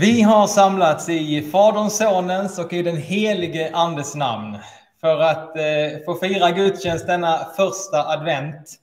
Vi 0.00 0.22
har 0.22 0.46
samlats 0.46 1.08
i 1.08 1.50
Faderns, 1.52 1.96
Sonens 1.96 2.58
och 2.58 2.72
i 2.72 2.82
den 2.82 2.96
helige 2.96 3.70
Andes 3.74 4.14
namn 4.14 4.58
för 5.00 5.20
att 5.20 5.56
eh, 5.56 6.04
få 6.04 6.14
fira 6.14 6.50
gudstjänst 6.50 7.06
denna 7.06 7.38
första 7.56 8.08
advent. 8.08 8.74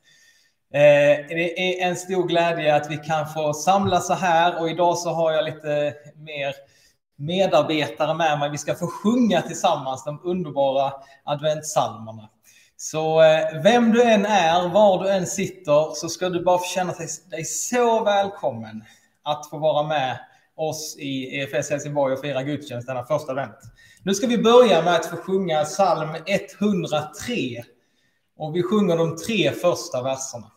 Eh, 0.73 1.27
det 1.29 1.81
är 1.83 1.87
en 1.87 1.95
stor 1.95 2.27
glädje 2.27 2.75
att 2.75 2.91
vi 2.91 2.97
kan 2.97 3.27
få 3.27 3.53
samlas 3.53 4.07
så 4.07 4.13
här 4.13 4.61
och 4.61 4.69
idag 4.69 4.97
så 4.97 5.09
har 5.09 5.31
jag 5.31 5.45
lite 5.45 5.93
mer 6.15 6.55
medarbetare 7.15 8.13
med 8.13 8.39
mig. 8.39 8.49
Vi 8.49 8.57
ska 8.57 8.75
få 8.75 8.87
sjunga 8.87 9.41
tillsammans 9.41 10.03
de 10.03 10.21
underbara 10.23 10.93
adventssalmerna. 11.23 12.29
Så 12.75 13.21
eh, 13.21 13.61
vem 13.63 13.91
du 13.91 14.03
än 14.03 14.25
är, 14.25 14.69
var 14.69 15.03
du 15.03 15.09
än 15.09 15.27
sitter, 15.27 15.93
så 15.93 16.09
ska 16.09 16.29
du 16.29 16.43
bara 16.43 16.57
få 16.57 16.65
känna 16.65 16.93
dig 17.29 17.45
så 17.45 18.03
välkommen 18.03 18.83
att 19.23 19.49
få 19.49 19.57
vara 19.57 19.87
med 19.87 20.17
oss 20.57 20.95
i 20.99 21.39
EFS 21.39 21.69
Helsingborg 21.69 22.13
och 22.13 22.21
fira 22.21 22.43
gudstjänst 22.43 22.87
denna 22.87 23.05
första 23.05 23.31
advent. 23.31 23.57
Nu 24.03 24.13
ska 24.13 24.27
vi 24.27 24.37
börja 24.37 24.81
med 24.81 24.95
att 24.95 25.05
få 25.05 25.15
sjunga 25.15 25.63
psalm 25.63 26.09
103. 26.25 27.63
Och 28.37 28.55
vi 28.55 28.63
sjunger 28.63 28.97
de 28.97 29.17
tre 29.17 29.51
första 29.51 30.03
verserna. 30.03 30.51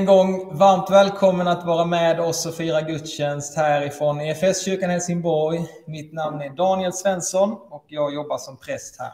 En 0.00 0.06
gång 0.06 0.56
varmt 0.58 0.90
välkommen 0.90 1.48
att 1.48 1.66
vara 1.66 1.84
med 1.84 2.20
oss 2.20 2.46
och 2.46 2.54
fira 2.54 2.80
gudstjänst 2.80 3.56
härifrån 3.56 4.20
EFS-kyrkan 4.20 4.90
Helsingborg. 4.90 5.66
Mitt 5.86 6.12
namn 6.12 6.40
är 6.40 6.50
Daniel 6.50 6.92
Svensson 6.92 7.52
och 7.52 7.84
jag 7.88 8.14
jobbar 8.14 8.38
som 8.38 8.56
präst 8.56 9.00
här. 9.00 9.12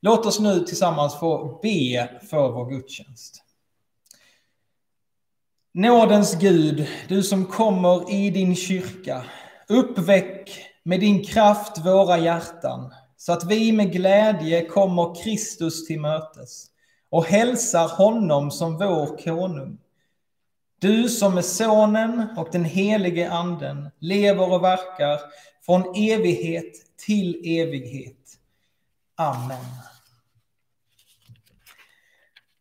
Låt 0.00 0.26
oss 0.26 0.40
nu 0.40 0.60
tillsammans 0.60 1.18
få 1.18 1.58
be 1.62 2.10
för 2.30 2.48
vår 2.48 2.70
gudstjänst. 2.70 3.42
Nådens 5.74 6.34
Gud, 6.34 6.86
du 7.08 7.22
som 7.22 7.46
kommer 7.46 8.12
i 8.12 8.30
din 8.30 8.56
kyrka, 8.56 9.24
uppväck 9.68 10.50
med 10.82 11.00
din 11.00 11.24
kraft 11.24 11.78
våra 11.78 12.18
hjärtan 12.18 12.94
så 13.16 13.32
att 13.32 13.44
vi 13.44 13.72
med 13.72 13.92
glädje 13.92 14.66
kommer 14.66 15.22
Kristus 15.22 15.86
till 15.86 16.00
mötes 16.00 16.66
och 17.10 17.24
hälsar 17.24 17.88
honom 17.88 18.50
som 18.50 18.78
vår 18.78 19.24
konung. 19.24 19.78
Du 20.84 21.08
som 21.08 21.38
är 21.38 21.42
sonen 21.42 22.26
och 22.36 22.48
den 22.52 22.64
helige 22.64 23.32
anden 23.32 23.90
lever 23.98 24.52
och 24.52 24.64
verkar 24.64 25.20
från 25.66 25.94
evighet 25.96 26.96
till 26.96 27.40
evighet. 27.44 28.38
Amen. 29.16 29.64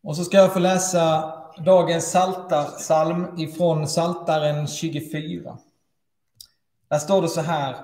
Och 0.03 0.15
så 0.15 0.23
ska 0.23 0.37
jag 0.37 0.53
få 0.53 0.59
läsa 0.59 1.33
dagens 1.65 2.11
saltarsalm 2.11 3.39
ifrån 3.39 3.87
Saltaren 3.87 4.67
24. 4.67 5.57
Där 6.89 6.99
står 6.99 7.21
det 7.21 7.27
så 7.27 7.41
här. 7.41 7.75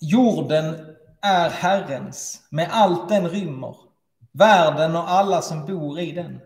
Jorden 0.00 0.96
är 1.20 1.50
Herrens 1.50 2.42
med 2.50 2.68
allt 2.70 3.08
den 3.08 3.28
rymmer 3.28 3.76
världen 4.32 4.96
och 4.96 5.10
alla 5.10 5.42
som 5.42 5.66
bor 5.66 6.00
i 6.00 6.12
den. 6.12 6.40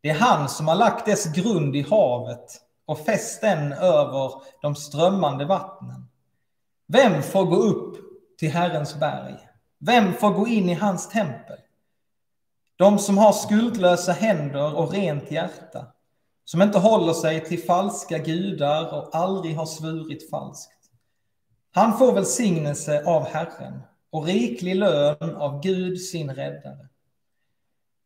Det 0.00 0.10
är 0.10 0.18
han 0.18 0.48
som 0.48 0.68
har 0.68 0.74
lagt 0.74 1.06
dess 1.06 1.32
grund 1.32 1.76
i 1.76 1.82
havet 1.82 2.66
och 2.90 2.98
fäst 2.98 3.40
den 3.40 3.72
över 3.72 4.32
de 4.62 4.74
strömmande 4.74 5.44
vattnen. 5.44 6.08
Vem 6.86 7.22
får 7.22 7.44
gå 7.44 7.56
upp 7.56 7.96
till 8.38 8.50
Herrens 8.50 8.94
berg? 8.94 9.36
Vem 9.78 10.12
får 10.12 10.30
gå 10.30 10.46
in 10.46 10.68
i 10.68 10.74
hans 10.74 11.08
tempel? 11.08 11.58
De 12.76 12.98
som 12.98 13.18
har 13.18 13.32
skuldlösa 13.32 14.12
händer 14.12 14.76
och 14.76 14.92
rent 14.92 15.30
hjärta, 15.30 15.86
som 16.44 16.62
inte 16.62 16.78
håller 16.78 17.12
sig 17.12 17.44
till 17.44 17.62
falska 17.62 18.18
gudar 18.18 18.94
och 18.94 19.16
aldrig 19.16 19.56
har 19.56 19.66
svurit 19.66 20.30
falskt. 20.30 20.90
Han 21.72 21.98
får 21.98 22.12
välsignelse 22.12 23.04
av 23.04 23.26
Herren 23.26 23.82
och 24.10 24.24
riklig 24.24 24.76
lön 24.76 25.36
av 25.36 25.62
Gud 25.62 26.00
sin 26.00 26.34
räddare. 26.34 26.88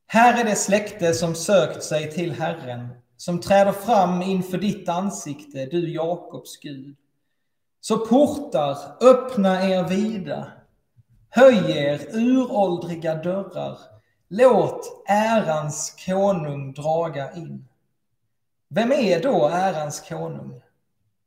Här 0.07 0.41
är 0.41 0.45
det 0.45 0.57
släkte 0.57 1.13
som 1.13 1.35
sökt 1.35 1.83
sig 1.83 2.13
till 2.13 2.33
Herren, 2.33 2.89
som 3.17 3.41
träder 3.41 3.73
fram 3.73 4.23
inför 4.23 4.59
ditt 4.59 4.89
ansikte, 4.89 5.67
du 5.67 5.93
Jakobs 5.93 6.57
Gud. 6.61 6.97
Så 7.81 8.07
portar, 8.07 8.79
öppna 9.01 9.69
er 9.69 9.89
vida, 9.89 10.53
höj 11.29 11.71
er 11.71 12.01
uråldriga 12.13 13.15
dörrar, 13.15 13.79
låt 14.29 15.05
ärans 15.09 15.97
konung 16.07 16.73
draga 16.73 17.33
in. 17.33 17.69
Vem 18.69 18.93
är 18.93 19.23
då 19.23 19.49
ärans 19.49 20.01
konung? 20.09 20.63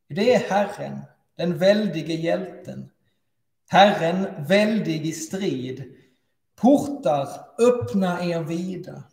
Det 0.09 0.33
är 0.33 0.39
Herren, 0.39 1.01
den 1.35 1.57
väldige 1.57 2.13
hjälten. 2.13 2.89
Herren 3.69 4.45
väldig 4.47 5.05
i 5.05 5.11
strid. 5.11 5.83
Portar, 6.55 7.27
öppna 7.59 8.23
er 8.23 8.43
vida. 8.43 9.03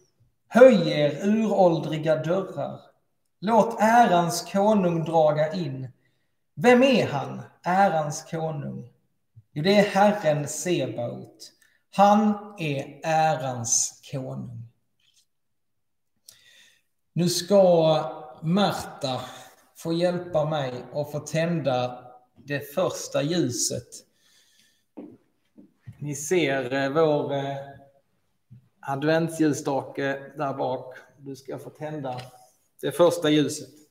Höj 0.54 0.90
er 0.90 1.26
uråldriga 1.28 2.16
dörrar. 2.16 2.80
Låt 3.40 3.80
ärans 3.80 4.52
konung 4.52 5.04
draga 5.04 5.52
in. 5.52 5.88
Vem 6.54 6.82
är 6.82 7.06
han, 7.06 7.42
ärans 7.62 8.30
konung? 8.30 8.88
Jo, 9.52 9.62
det 9.62 9.74
är 9.74 9.84
Herren 9.84 10.48
Sebaot. 10.48 11.52
Han 11.96 12.54
är 12.58 13.00
ärans 13.02 14.02
konung. 14.12 14.68
Nu 17.12 17.28
ska 17.28 17.98
Marta 18.42 19.20
få 19.76 19.92
hjälpa 19.92 20.44
mig 20.44 20.72
att 20.92 21.12
få 21.12 21.20
tända 21.20 22.04
det 22.36 22.74
första 22.74 23.22
ljuset. 23.22 23.88
Ni 25.98 26.14
ser 26.14 26.72
eh, 26.72 26.90
vår 26.90 27.34
eh, 27.34 27.73
adventsljusstake 28.86 30.32
där 30.36 30.54
bak. 30.54 30.96
Du 31.18 31.36
ska 31.36 31.58
få 31.58 31.70
tända 31.70 32.20
det 32.80 32.92
första 32.92 33.30
ljuset. 33.30 33.83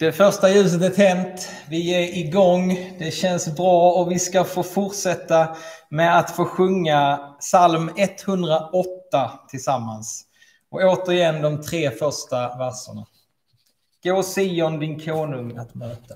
Det 0.00 0.12
första 0.12 0.50
ljuset 0.50 0.82
är 0.82 0.90
tänt. 0.90 1.50
Vi 1.68 1.94
är 1.94 2.18
igång. 2.18 2.94
Det 2.98 3.10
känns 3.10 3.56
bra 3.56 3.92
och 3.92 4.12
vi 4.12 4.18
ska 4.18 4.44
få 4.44 4.62
fortsätta 4.62 5.56
med 5.88 6.18
att 6.18 6.30
få 6.30 6.44
sjunga 6.44 7.16
psalm 7.40 7.90
108 7.96 9.30
tillsammans. 9.48 10.24
Och 10.70 10.80
återigen 10.80 11.42
de 11.42 11.62
tre 11.62 11.90
första 11.90 12.58
verserna. 12.58 13.06
Gå 14.04 14.22
Sion 14.22 14.78
din 14.78 15.00
konung 15.00 15.56
att 15.56 15.74
möta. 15.74 16.14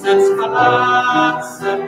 Sets 0.00 0.28
palats 0.38 1.87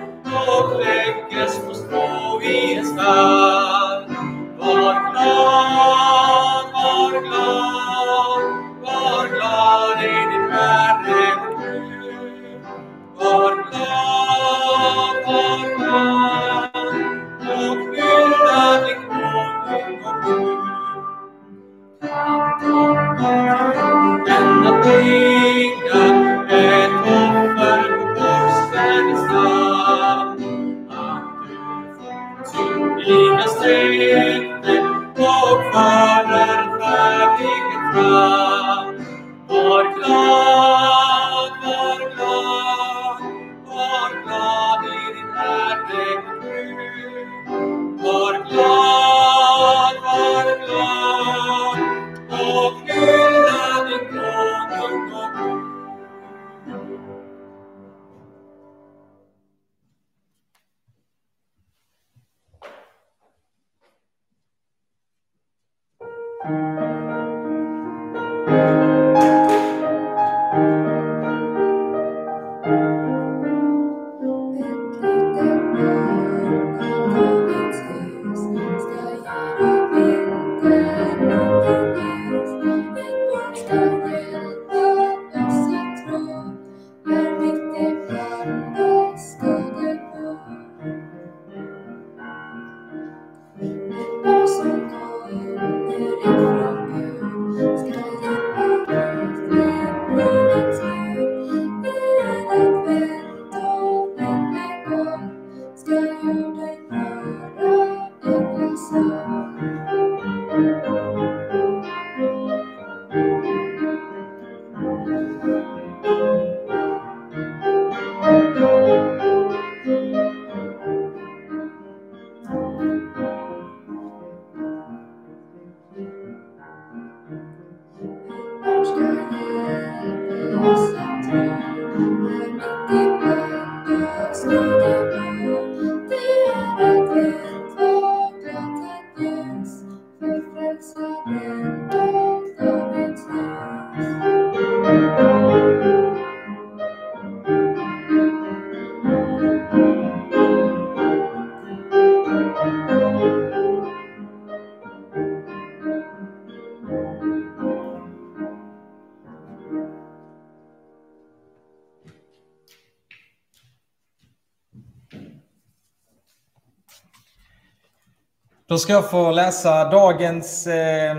Då 168.70 168.78
ska 168.78 168.92
jag 168.92 169.10
få 169.10 169.30
läsa 169.30 169.90
dagens 169.90 170.66
eh, 170.66 171.16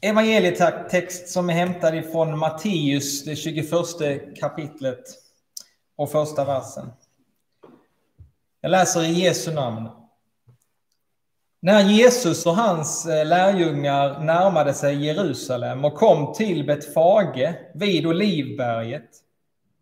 evangelietext 0.00 1.28
som 1.28 1.50
är 1.50 1.54
hämtad 1.54 1.94
ifrån 1.94 2.38
Matteus, 2.38 3.24
det 3.24 3.36
21 3.36 3.70
kapitlet 4.40 5.04
och 5.96 6.10
första 6.10 6.44
versen. 6.44 6.92
Jag 8.60 8.70
läser 8.70 9.04
i 9.04 9.12
Jesu 9.12 9.54
namn. 9.54 9.88
När 11.60 11.82
Jesus 11.82 12.46
och 12.46 12.56
hans 12.56 13.06
eh, 13.06 13.26
lärjungar 13.26 14.20
närmade 14.20 14.74
sig 14.74 15.06
Jerusalem 15.06 15.84
och 15.84 15.94
kom 15.94 16.34
till 16.34 16.66
Betfage 16.66 17.54
vid 17.74 18.06
Olivberget 18.06 19.10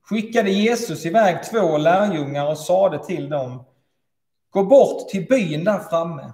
skickade 0.02 0.50
Jesus 0.50 1.06
iväg 1.06 1.44
två 1.50 1.78
lärjungar 1.78 2.46
och 2.46 2.58
sade 2.58 3.04
till 3.04 3.28
dem 3.28 3.64
Gå 4.50 4.64
bort 4.64 5.08
till 5.08 5.26
byn 5.26 5.64
där 5.64 5.78
framme 5.78 6.32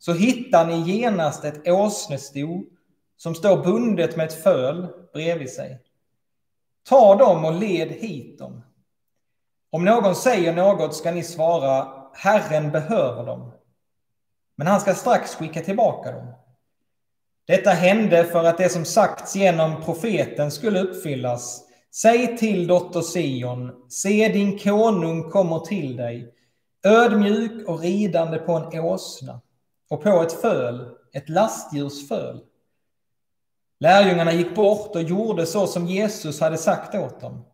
så 0.00 0.12
hittar 0.12 0.66
ni 0.66 0.92
genast 0.92 1.44
ett 1.44 1.68
åsnesto 1.68 2.64
som 3.16 3.34
står 3.34 3.64
bundet 3.64 4.16
med 4.16 4.26
ett 4.26 4.42
föl 4.42 4.86
bredvid 5.12 5.50
sig. 5.50 5.78
Ta 6.88 7.14
dem 7.14 7.44
och 7.44 7.54
led 7.54 7.88
hit 7.88 8.38
dem. 8.38 8.64
Om 9.70 9.84
någon 9.84 10.14
säger 10.14 10.54
något 10.54 10.94
ska 10.94 11.10
ni 11.10 11.22
svara 11.22 11.88
Herren 12.14 12.70
behöver 12.70 13.26
dem. 13.26 13.52
Men 14.56 14.66
han 14.66 14.80
ska 14.80 14.94
strax 14.94 15.34
skicka 15.34 15.60
tillbaka 15.60 16.12
dem. 16.12 16.26
Detta 17.46 17.70
hände 17.70 18.24
för 18.24 18.44
att 18.44 18.58
det 18.58 18.68
som 18.68 18.84
sagts 18.84 19.36
genom 19.36 19.82
profeten 19.82 20.50
skulle 20.50 20.80
uppfyllas. 20.80 21.62
Säg 21.94 22.38
till 22.38 22.66
dotter 22.66 23.02
Sion, 23.02 23.86
se 23.88 24.28
din 24.28 24.58
konung 24.58 25.30
kommer 25.30 25.58
till 25.58 25.96
dig, 25.96 26.34
ödmjuk 26.84 27.68
och 27.68 27.80
ridande 27.80 28.38
på 28.38 28.52
en 28.52 28.80
åsna 28.80 29.40
och 29.90 30.02
på 30.02 30.22
ett 30.22 30.32
föl, 30.32 30.88
ett 31.12 31.28
lastdjurs 31.28 32.08
föl. 32.08 32.40
Lärjungarna 33.80 34.32
gick 34.32 34.54
bort 34.54 34.96
och 34.96 35.02
gjorde 35.02 35.46
så 35.46 35.66
som 35.66 35.86
Jesus 35.86 36.40
hade 36.40 36.58
sagt 36.58 36.94
åt 36.94 37.20
dem. 37.20 37.44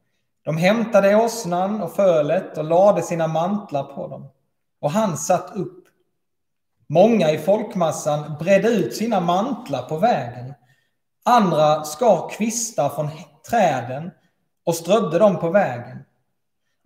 De 0.43 0.57
hämtade 0.57 1.17
åsnan 1.17 1.83
och 1.83 1.93
fölet 1.93 2.59
och 2.59 2.65
lade 2.65 3.03
sina 3.03 3.27
mantlar 3.27 3.83
på 3.83 4.09
dem. 4.09 4.29
Och 4.81 4.91
han 4.91 5.17
satt 5.17 5.57
upp. 5.57 5.85
Många 6.87 7.31
i 7.31 7.39
folkmassan 7.39 8.35
bredde 8.41 8.69
ut 8.69 8.97
sina 8.97 9.21
mantlar 9.21 9.83
på 9.83 9.99
vägen. 9.99 10.55
Andra 11.25 11.85
skar 11.85 12.29
kvistar 12.31 12.89
från 12.89 13.09
träden 13.51 14.11
och 14.65 14.75
strödde 14.75 15.19
dem 15.19 15.39
på 15.39 15.51
vägen. 15.51 15.99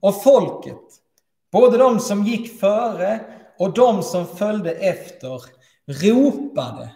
Och 0.00 0.22
folket, 0.22 0.80
både 1.52 1.78
de 1.78 2.00
som 2.00 2.24
gick 2.24 2.60
före 2.60 3.20
och 3.60 3.74
de 3.74 4.02
som 4.02 4.26
följde 4.26 4.70
efter, 4.70 5.42
ropade. 6.02 6.90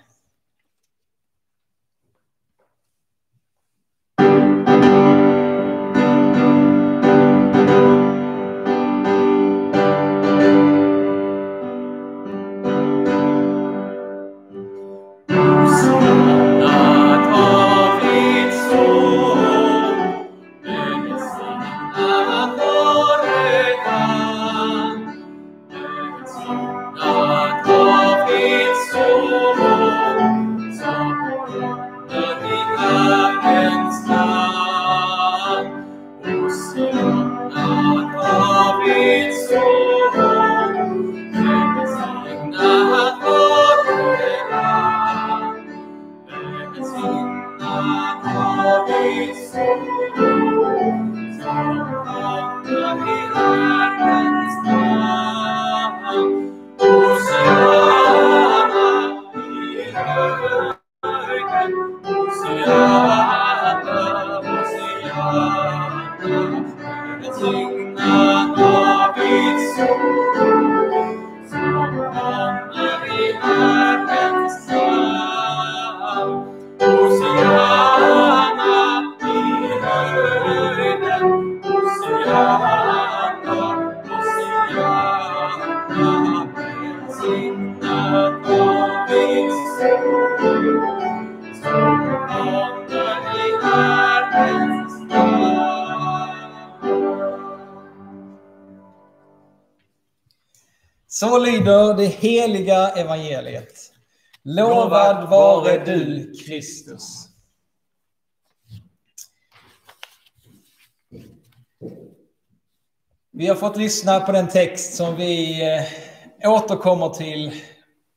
Så 101.17 101.39
lyder 101.39 101.95
det 101.95 102.07
heliga 102.07 102.89
evangeliet. 102.89 103.93
Lovad 104.43 105.31
vare 105.31 105.85
du, 105.85 106.33
Kristus. 106.33 107.29
Vi 113.33 113.47
har 113.47 113.55
fått 113.55 113.77
lyssna 113.77 114.21
på 114.21 114.33
den 114.33 114.49
text 114.49 114.95
som 114.95 115.17
vi 115.17 115.63
eh, 116.43 116.51
återkommer 116.51 117.09
till 117.09 117.53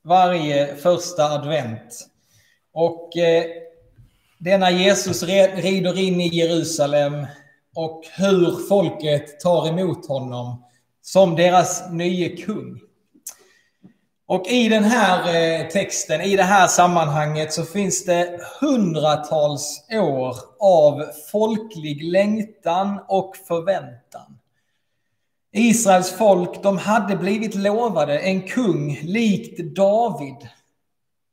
varje 0.03 0.75
första 0.75 1.23
advent. 1.23 2.07
Och 2.73 3.09
det 4.39 4.51
är 4.51 4.57
när 4.57 4.71
Jesus 4.71 5.23
rider 5.23 5.99
in 5.99 6.21
i 6.21 6.35
Jerusalem 6.35 7.27
och 7.75 8.03
hur 8.17 8.67
folket 8.67 9.39
tar 9.39 9.67
emot 9.67 10.07
honom 10.07 10.63
som 11.01 11.35
deras 11.35 11.91
nye 11.91 12.29
kung. 12.29 12.86
Och 14.29 14.47
i 14.47 14.69
den 14.69 14.83
här 14.83 15.35
eh, 15.35 15.67
texten, 15.67 16.21
i 16.21 16.35
det 16.35 16.43
här 16.43 16.67
sammanhanget 16.67 17.53
så 17.53 17.63
finns 17.63 18.05
det 18.05 18.39
hundratals 18.61 19.85
år 19.91 20.35
av 20.59 21.03
folklig 21.31 22.03
längtan 22.03 22.99
och 23.07 23.37
förväntan. 23.47 24.39
Israels 25.53 26.11
folk, 26.11 26.63
de 26.63 26.77
hade 26.77 27.15
blivit 27.15 27.55
lovade 27.55 28.19
en 28.19 28.41
kung 28.41 28.99
likt 29.03 29.75
David 29.75 30.49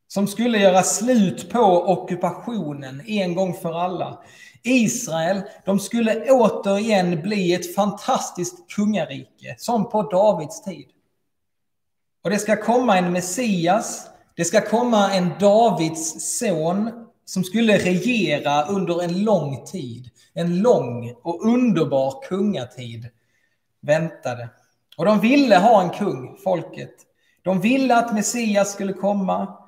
som 0.08 0.26
skulle 0.26 0.58
göra 0.58 0.82
slut 0.82 1.50
på 1.50 1.84
ockupationen 1.86 3.02
en 3.06 3.34
gång 3.34 3.54
för 3.54 3.72
alla. 3.72 4.18
Israel, 4.62 5.42
de 5.64 5.78
skulle 5.80 6.30
återigen 6.30 7.22
bli 7.22 7.54
ett 7.54 7.74
fantastiskt 7.74 8.70
kungarike, 8.70 9.54
som 9.58 9.90
på 9.90 10.02
Davids 10.02 10.62
tid. 10.62 10.86
Och 12.24 12.30
det 12.30 12.38
ska 12.38 12.56
komma 12.56 12.98
en 12.98 13.12
Messias, 13.12 14.06
det 14.36 14.44
ska 14.44 14.60
komma 14.60 15.12
en 15.12 15.30
Davids 15.40 16.38
son 16.38 16.90
som 17.24 17.44
skulle 17.44 17.78
regera 17.78 18.64
under 18.64 19.02
en 19.02 19.24
lång 19.24 19.64
tid. 19.64 20.10
En 20.34 20.62
lång 20.62 21.14
och 21.22 21.46
underbar 21.46 22.22
kungatid 22.28 23.08
väntade. 23.80 24.48
Och 24.96 25.04
de 25.04 25.20
ville 25.20 25.56
ha 25.56 25.82
en 25.82 25.90
kung, 25.90 26.36
folket. 26.44 26.94
De 27.42 27.60
ville 27.60 27.96
att 27.96 28.14
Messias 28.14 28.72
skulle 28.72 28.92
komma. 28.92 29.58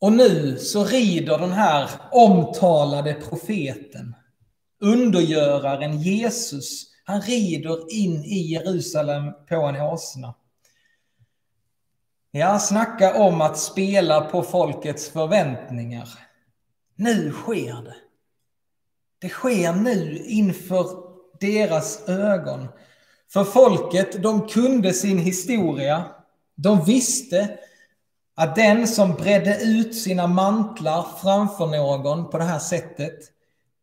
Och 0.00 0.12
nu 0.12 0.58
så 0.58 0.84
rider 0.84 1.38
den 1.38 1.52
här 1.52 1.90
omtalade 2.12 3.14
profeten, 3.14 4.14
undergöraren 4.80 5.98
Jesus, 5.98 6.86
han 7.04 7.20
rider 7.20 7.94
in 7.94 8.24
i 8.24 8.52
Jerusalem 8.52 9.32
på 9.48 9.54
en 9.54 9.76
åsna. 9.76 10.34
Ja, 12.32 12.58
snacka 12.58 13.14
om 13.14 13.40
att 13.40 13.58
spela 13.58 14.20
på 14.20 14.42
folkets 14.42 15.08
förväntningar. 15.08 16.08
Nu 16.96 17.32
sker 17.32 17.82
det. 17.84 17.96
Det 19.20 19.28
sker 19.28 19.72
nu 19.72 20.22
inför 20.24 20.86
deras 21.40 22.08
ögon. 22.08 22.68
För 23.32 23.44
folket, 23.44 24.22
de 24.22 24.48
kunde 24.48 24.92
sin 24.92 25.18
historia. 25.18 26.04
De 26.56 26.84
visste 26.84 27.58
att 28.34 28.56
den 28.56 28.86
som 28.88 29.14
bredde 29.14 29.62
ut 29.62 29.96
sina 29.96 30.26
mantlar 30.26 31.06
framför 31.22 31.66
någon 31.66 32.30
på 32.30 32.38
det 32.38 32.44
här 32.44 32.58
sättet, 32.58 33.18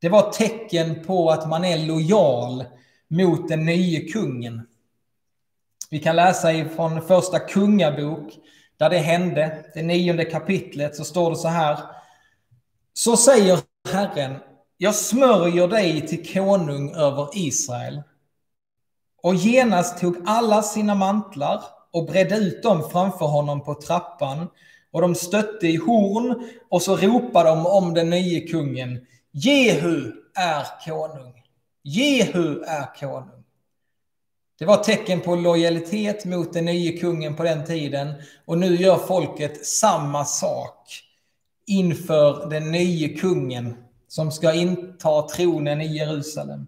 det 0.01 0.09
var 0.09 0.31
tecken 0.31 1.03
på 1.03 1.29
att 1.29 1.49
man 1.49 1.65
är 1.65 1.87
lojal 1.87 2.63
mot 3.07 3.47
den 3.47 3.65
nye 3.65 3.99
kungen. 3.99 4.67
Vi 5.89 5.99
kan 5.99 6.15
läsa 6.15 6.53
ifrån 6.53 7.01
första 7.01 7.39
kungabok 7.39 8.33
där 8.77 8.89
det 8.89 8.97
hände, 8.97 9.65
det 9.73 9.83
nionde 9.83 10.25
kapitlet, 10.25 10.95
så 10.95 11.03
står 11.03 11.29
det 11.29 11.35
så 11.35 11.47
här. 11.47 11.79
Så 12.93 13.17
säger 13.17 13.59
Herren, 13.91 14.35
jag 14.77 14.95
smörjer 14.95 15.67
dig 15.67 16.07
till 16.07 16.33
konung 16.33 16.91
över 16.91 17.29
Israel. 17.33 18.01
Och 19.21 19.35
genast 19.35 19.97
tog 19.97 20.17
alla 20.25 20.61
sina 20.61 20.95
mantlar 20.95 21.63
och 21.91 22.05
bredde 22.05 22.35
ut 22.37 22.63
dem 22.63 22.89
framför 22.91 23.25
honom 23.25 23.63
på 23.63 23.73
trappan. 23.73 24.47
Och 24.91 25.01
de 25.01 25.15
stötte 25.15 25.67
i 25.67 25.75
horn 25.75 26.49
och 26.69 26.81
så 26.81 26.95
ropade 26.95 27.49
de 27.49 27.65
om 27.65 27.93
den 27.93 28.09
nye 28.09 28.39
kungen. 28.39 29.05
Jehu 29.31 30.11
är 30.35 30.85
konung. 30.85 31.33
Jehu 31.83 32.61
är 32.63 32.99
konung. 32.99 33.36
Det 34.59 34.65
var 34.65 34.77
tecken 34.77 35.21
på 35.21 35.35
lojalitet 35.35 36.25
mot 36.25 36.53
den 36.53 36.65
nye 36.65 36.97
kungen 36.97 37.35
på 37.35 37.43
den 37.43 37.65
tiden. 37.65 38.13
Och 38.45 38.57
nu 38.57 38.75
gör 38.75 38.97
folket 38.97 39.65
samma 39.65 40.25
sak 40.25 41.03
inför 41.67 42.49
den 42.49 42.71
nye 42.71 43.09
kungen 43.09 43.77
som 44.07 44.31
ska 44.31 44.53
inta 44.53 45.27
tronen 45.27 45.81
i 45.81 45.97
Jerusalem. 45.97 46.67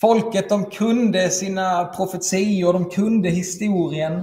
Folket 0.00 0.48
de 0.48 0.64
kunde 0.64 1.30
sina 1.30 1.84
profetior, 1.84 2.72
de 2.72 2.90
kunde 2.90 3.28
historien. 3.28 4.22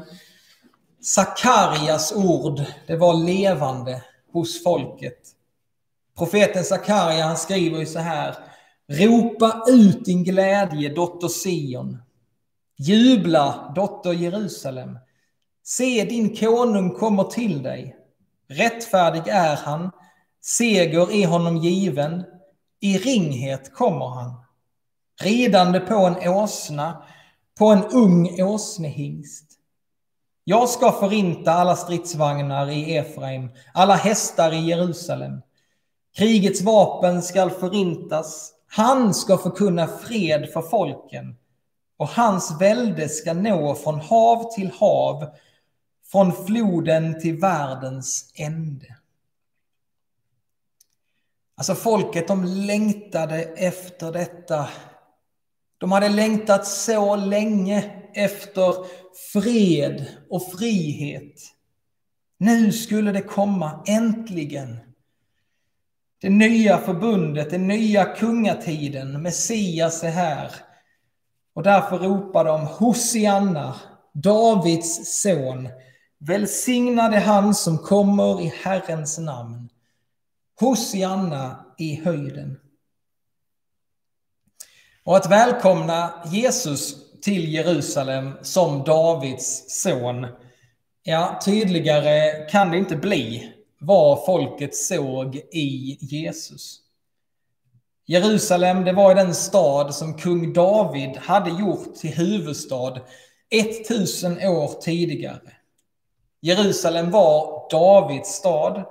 Sakarias 1.02 2.14
ord, 2.16 2.62
det 2.88 2.96
var 2.96 3.14
levande 3.26 4.04
hos 4.34 4.64
folket. 4.64 5.20
Profeten 6.18 6.64
Sakaria 6.64 7.26
han 7.26 7.38
skriver 7.38 7.80
ju 7.80 7.86
så 7.86 8.00
här. 8.00 8.36
Ropa 8.88 9.64
ut 9.68 10.06
din 10.06 10.24
glädje, 10.24 10.90
dotter 10.90 11.28
Sion. 11.28 11.98
Jubla, 12.80 13.72
dotter 13.76 14.14
Jerusalem. 14.14 15.00
Se, 15.64 16.04
din 16.04 16.36
konung 16.36 16.90
kommer 16.90 17.24
till 17.24 17.64
dig. 17.64 17.96
Rättfärdig 18.50 19.28
är 19.28 19.56
han. 19.56 19.92
Seger 20.42 21.12
är 21.12 21.28
honom 21.28 21.58
given. 21.58 22.24
I 22.80 22.98
ringhet 22.98 23.74
kommer 23.74 24.06
han. 24.06 24.32
Ridande 25.22 25.80
på 25.80 25.96
en 25.96 26.30
åsna, 26.30 27.04
på 27.60 27.66
en 27.66 27.84
ung 27.84 28.42
åsnehingst. 28.42 29.52
Jag 30.44 30.70
ska 30.70 30.92
förinta 30.92 31.52
alla 31.52 31.76
stridsvagnar 31.76 32.70
i 32.70 32.96
Efraim, 32.96 33.50
alla 33.74 33.96
hästar 33.96 34.52
i 34.52 34.60
Jerusalem. 34.70 35.42
Krigets 36.18 36.62
vapen 36.62 37.22
skall 37.22 37.50
förintas. 37.50 38.54
Han 38.68 39.14
ska 39.14 39.38
förkunna 39.38 39.88
fred 39.88 40.50
för 40.54 40.62
folken 40.62 41.36
och 41.98 42.08
hans 42.08 42.62
välde 42.62 43.10
ska 43.10 43.34
nå 43.34 43.76
från 43.76 44.00
hav 44.00 44.56
till 44.56 44.72
hav, 44.72 45.30
från 46.12 46.46
floden 46.46 47.22
till 47.22 47.38
världens 47.38 48.32
ände. 48.36 48.96
Alltså 51.56 51.76
folket, 51.76 52.28
de 52.28 52.44
längtade 52.44 53.44
efter 53.44 54.12
detta. 54.12 54.70
De 55.78 55.92
hade 55.92 56.10
längtat 56.10 56.68
så 56.68 57.16
länge 57.16 57.92
efter 58.14 58.74
fred 59.34 60.06
och 60.30 60.52
frihet. 60.52 61.42
Nu 62.38 62.72
skulle 62.72 63.12
det 63.12 63.22
komma, 63.22 63.84
äntligen. 63.88 64.78
Det 66.22 66.30
nya 66.30 66.78
förbundet, 66.78 67.50
den 67.50 67.68
nya 67.68 68.06
kungatiden, 68.06 69.22
Messias 69.22 70.04
är 70.04 70.10
här. 70.10 70.52
Och 71.58 71.64
därför 71.64 72.00
ropar 72.00 72.46
de 72.46 72.68
Hosianna, 72.68 73.76
Davids 74.14 75.22
son. 75.22 75.70
Välsignade 76.20 77.20
han 77.20 77.56
som 77.56 77.78
kommer 77.78 78.42
i 78.42 78.54
Herrens 78.64 79.18
namn. 79.18 79.70
Hosianna 80.60 81.66
i 81.78 81.96
höjden. 81.96 82.60
Och 85.04 85.18
att 85.18 85.32
välkomna 85.32 86.24
Jesus 86.26 86.96
till 87.22 87.54
Jerusalem 87.54 88.34
som 88.42 88.84
Davids 88.84 89.66
son, 89.68 90.28
ja, 91.04 91.40
tydligare 91.46 92.50
kan 92.50 92.72
det 92.72 92.78
inte 92.78 92.96
bli 92.96 93.54
vad 93.80 94.26
folket 94.26 94.76
såg 94.76 95.36
i 95.36 95.98
Jesus. 96.02 96.87
Jerusalem, 98.10 98.86
det 98.86 98.94
var 98.94 99.16
den 99.16 99.36
stad 99.36 99.96
som 99.96 100.18
kung 100.18 100.54
David 100.54 101.18
hade 101.18 101.50
gjort 101.50 101.96
till 101.96 102.10
huvudstad 102.10 103.02
1000 103.50 104.38
år 104.38 104.82
tidigare. 104.82 105.52
Jerusalem 106.42 107.12
var 107.12 107.68
Davids 107.72 108.30
stad 108.30 108.86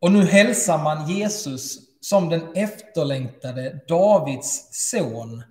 och 0.00 0.12
nu 0.12 0.24
hälsar 0.24 0.78
man 0.78 1.10
Jesus 1.10 1.78
som 2.00 2.28
den 2.28 2.52
efterlängtade 2.54 3.80
Davids 3.88 4.68
son 4.70 5.42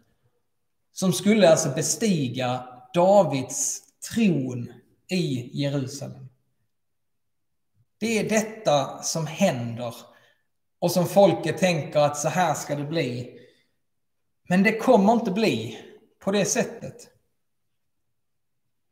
som 0.94 1.14
skulle 1.14 1.50
alltså 1.50 1.70
bestiga 1.70 2.68
Davids 2.94 3.82
tron 4.14 4.72
i 5.12 5.50
Jerusalem. 5.62 6.30
Det 8.00 8.20
är 8.20 8.30
detta 8.30 9.02
som 9.04 9.28
händer 9.28 9.96
och 10.80 10.92
som 10.92 11.08
folket 11.08 11.58
tänker 11.58 12.00
att 12.00 12.18
så 12.18 12.30
här 12.30 12.54
ska 12.54 12.76
det 12.76 12.84
bli. 12.84 13.40
Men 14.50 14.64
det 14.64 14.78
kommer 14.78 15.14
inte 15.14 15.32
bli 15.32 15.80
på 16.20 16.32
det 16.32 16.46
sättet. 16.46 17.10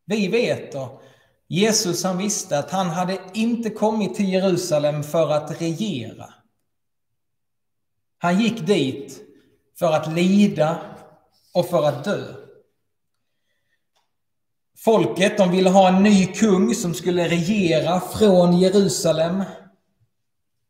Vi 0.05 0.27
vet 0.27 0.75
och 0.75 1.01
Jesus 1.47 2.03
han 2.03 2.17
visste 2.17 2.59
att 2.59 2.71
han 2.71 2.89
hade 2.89 3.19
inte 3.33 3.69
kommit 3.69 4.15
till 4.15 4.29
Jerusalem 4.29 5.03
för 5.03 5.29
att 5.29 5.61
regera. 5.61 6.33
Han 8.17 8.39
gick 8.39 8.67
dit 8.67 9.21
för 9.79 9.91
att 9.91 10.13
lida 10.13 10.81
och 11.53 11.65
för 11.65 11.83
att 11.83 12.03
dö. 12.03 12.35
Folket 14.77 15.37
de 15.37 15.51
ville 15.51 15.69
ha 15.69 15.87
en 15.87 16.03
ny 16.03 16.25
kung 16.25 16.75
som 16.75 16.93
skulle 16.93 17.29
regera 17.29 17.99
från 17.99 18.59
Jerusalem 18.59 19.43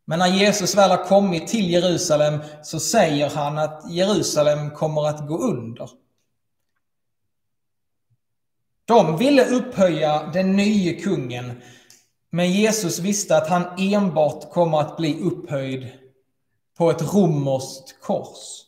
men 0.06 0.20
när 0.20 0.28
Jesus 0.28 0.76
väl 0.76 0.90
har 0.90 1.06
kommit 1.06 1.48
till 1.48 1.70
Jerusalem 1.70 2.40
så 2.64 2.80
säger 2.80 3.30
han 3.30 3.58
att 3.58 3.92
Jerusalem 3.92 4.72
kommer 4.72 5.08
att 5.08 5.28
gå 5.28 5.38
under. 5.38 5.90
De 8.86 9.18
ville 9.18 9.46
upphöja 9.46 10.30
den 10.34 10.56
nye 10.56 10.94
kungen, 10.94 11.62
men 12.30 12.52
Jesus 12.52 13.00
visste 13.00 13.38
att 13.38 13.50
han 13.50 13.64
enbart 13.78 14.52
kommer 14.52 14.80
att 14.80 14.98
bli 14.98 15.22
upphöjd 15.22 15.92
på 16.78 16.90
ett 16.90 17.14
romerskt 17.14 18.02
kors. 18.02 18.66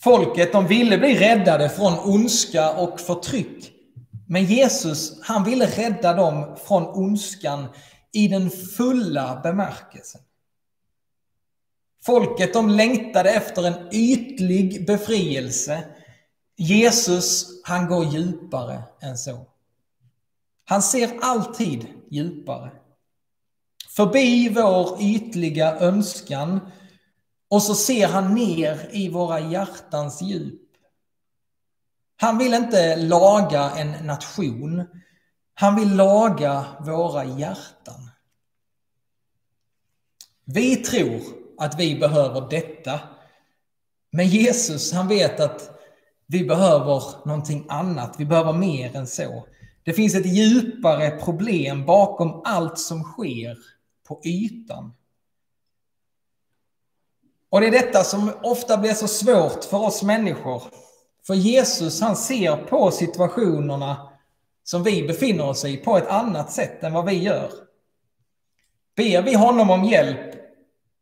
Folket 0.00 0.52
de 0.52 0.66
ville 0.66 0.98
bli 0.98 1.18
räddade 1.18 1.68
från 1.68 1.98
ondska 1.98 2.72
och 2.72 3.00
förtryck. 3.00 3.72
Men 4.28 4.44
Jesus, 4.44 5.20
han 5.22 5.44
ville 5.44 5.66
rädda 5.66 6.14
dem 6.14 6.56
från 6.66 6.86
ondskan 6.86 7.66
i 8.16 8.28
den 8.28 8.50
fulla 8.50 9.40
bemärkelsen. 9.42 10.20
Folket 12.04 12.52
de 12.52 12.68
längtade 12.70 13.30
efter 13.30 13.62
en 13.66 13.88
ytlig 13.92 14.86
befrielse. 14.86 15.84
Jesus, 16.56 17.46
han 17.64 17.86
går 17.86 18.04
djupare 18.04 18.82
än 19.00 19.18
så. 19.18 19.46
Han 20.64 20.82
ser 20.82 21.18
alltid 21.22 21.86
djupare. 22.10 22.70
Förbi 23.88 24.48
vår 24.48 25.02
ytliga 25.02 25.76
önskan 25.78 26.60
och 27.48 27.62
så 27.62 27.74
ser 27.74 28.08
han 28.08 28.34
ner 28.34 28.88
i 28.92 29.08
våra 29.08 29.40
hjärtans 29.40 30.22
djup. 30.22 30.62
Han 32.16 32.38
vill 32.38 32.54
inte 32.54 32.96
laga 32.96 33.70
en 33.70 34.06
nation. 34.06 34.84
Han 35.54 35.76
vill 35.76 35.96
laga 35.96 36.64
våra 36.80 37.24
hjärtan. 37.24 38.05
Vi 40.48 40.76
tror 40.76 41.20
att 41.58 41.80
vi 41.80 41.96
behöver 41.96 42.50
detta. 42.50 43.00
Men 44.10 44.28
Jesus, 44.28 44.92
han 44.92 45.08
vet 45.08 45.40
att 45.40 45.70
vi 46.26 46.44
behöver 46.44 47.26
någonting 47.26 47.66
annat. 47.68 48.14
Vi 48.18 48.24
behöver 48.24 48.52
mer 48.52 48.96
än 48.96 49.06
så. 49.06 49.46
Det 49.84 49.92
finns 49.92 50.14
ett 50.14 50.26
djupare 50.26 51.10
problem 51.10 51.86
bakom 51.86 52.42
allt 52.44 52.78
som 52.78 53.02
sker 53.02 53.58
på 54.08 54.20
ytan. 54.24 54.94
Och 57.48 57.60
det 57.60 57.66
är 57.66 57.70
detta 57.70 58.04
som 58.04 58.32
ofta 58.42 58.78
blir 58.78 58.94
så 58.94 59.08
svårt 59.08 59.64
för 59.64 59.76
oss 59.76 60.02
människor. 60.02 60.62
För 61.26 61.34
Jesus, 61.34 62.00
han 62.00 62.16
ser 62.16 62.56
på 62.56 62.90
situationerna 62.90 64.12
som 64.64 64.82
vi 64.82 65.06
befinner 65.06 65.48
oss 65.48 65.64
i 65.64 65.76
på 65.76 65.96
ett 65.96 66.08
annat 66.08 66.52
sätt 66.52 66.82
än 66.82 66.92
vad 66.92 67.06
vi 67.06 67.22
gör. 67.22 67.65
Ber 68.96 69.22
vi 69.22 69.34
honom 69.34 69.70
om 69.70 69.84
hjälp, 69.84 70.34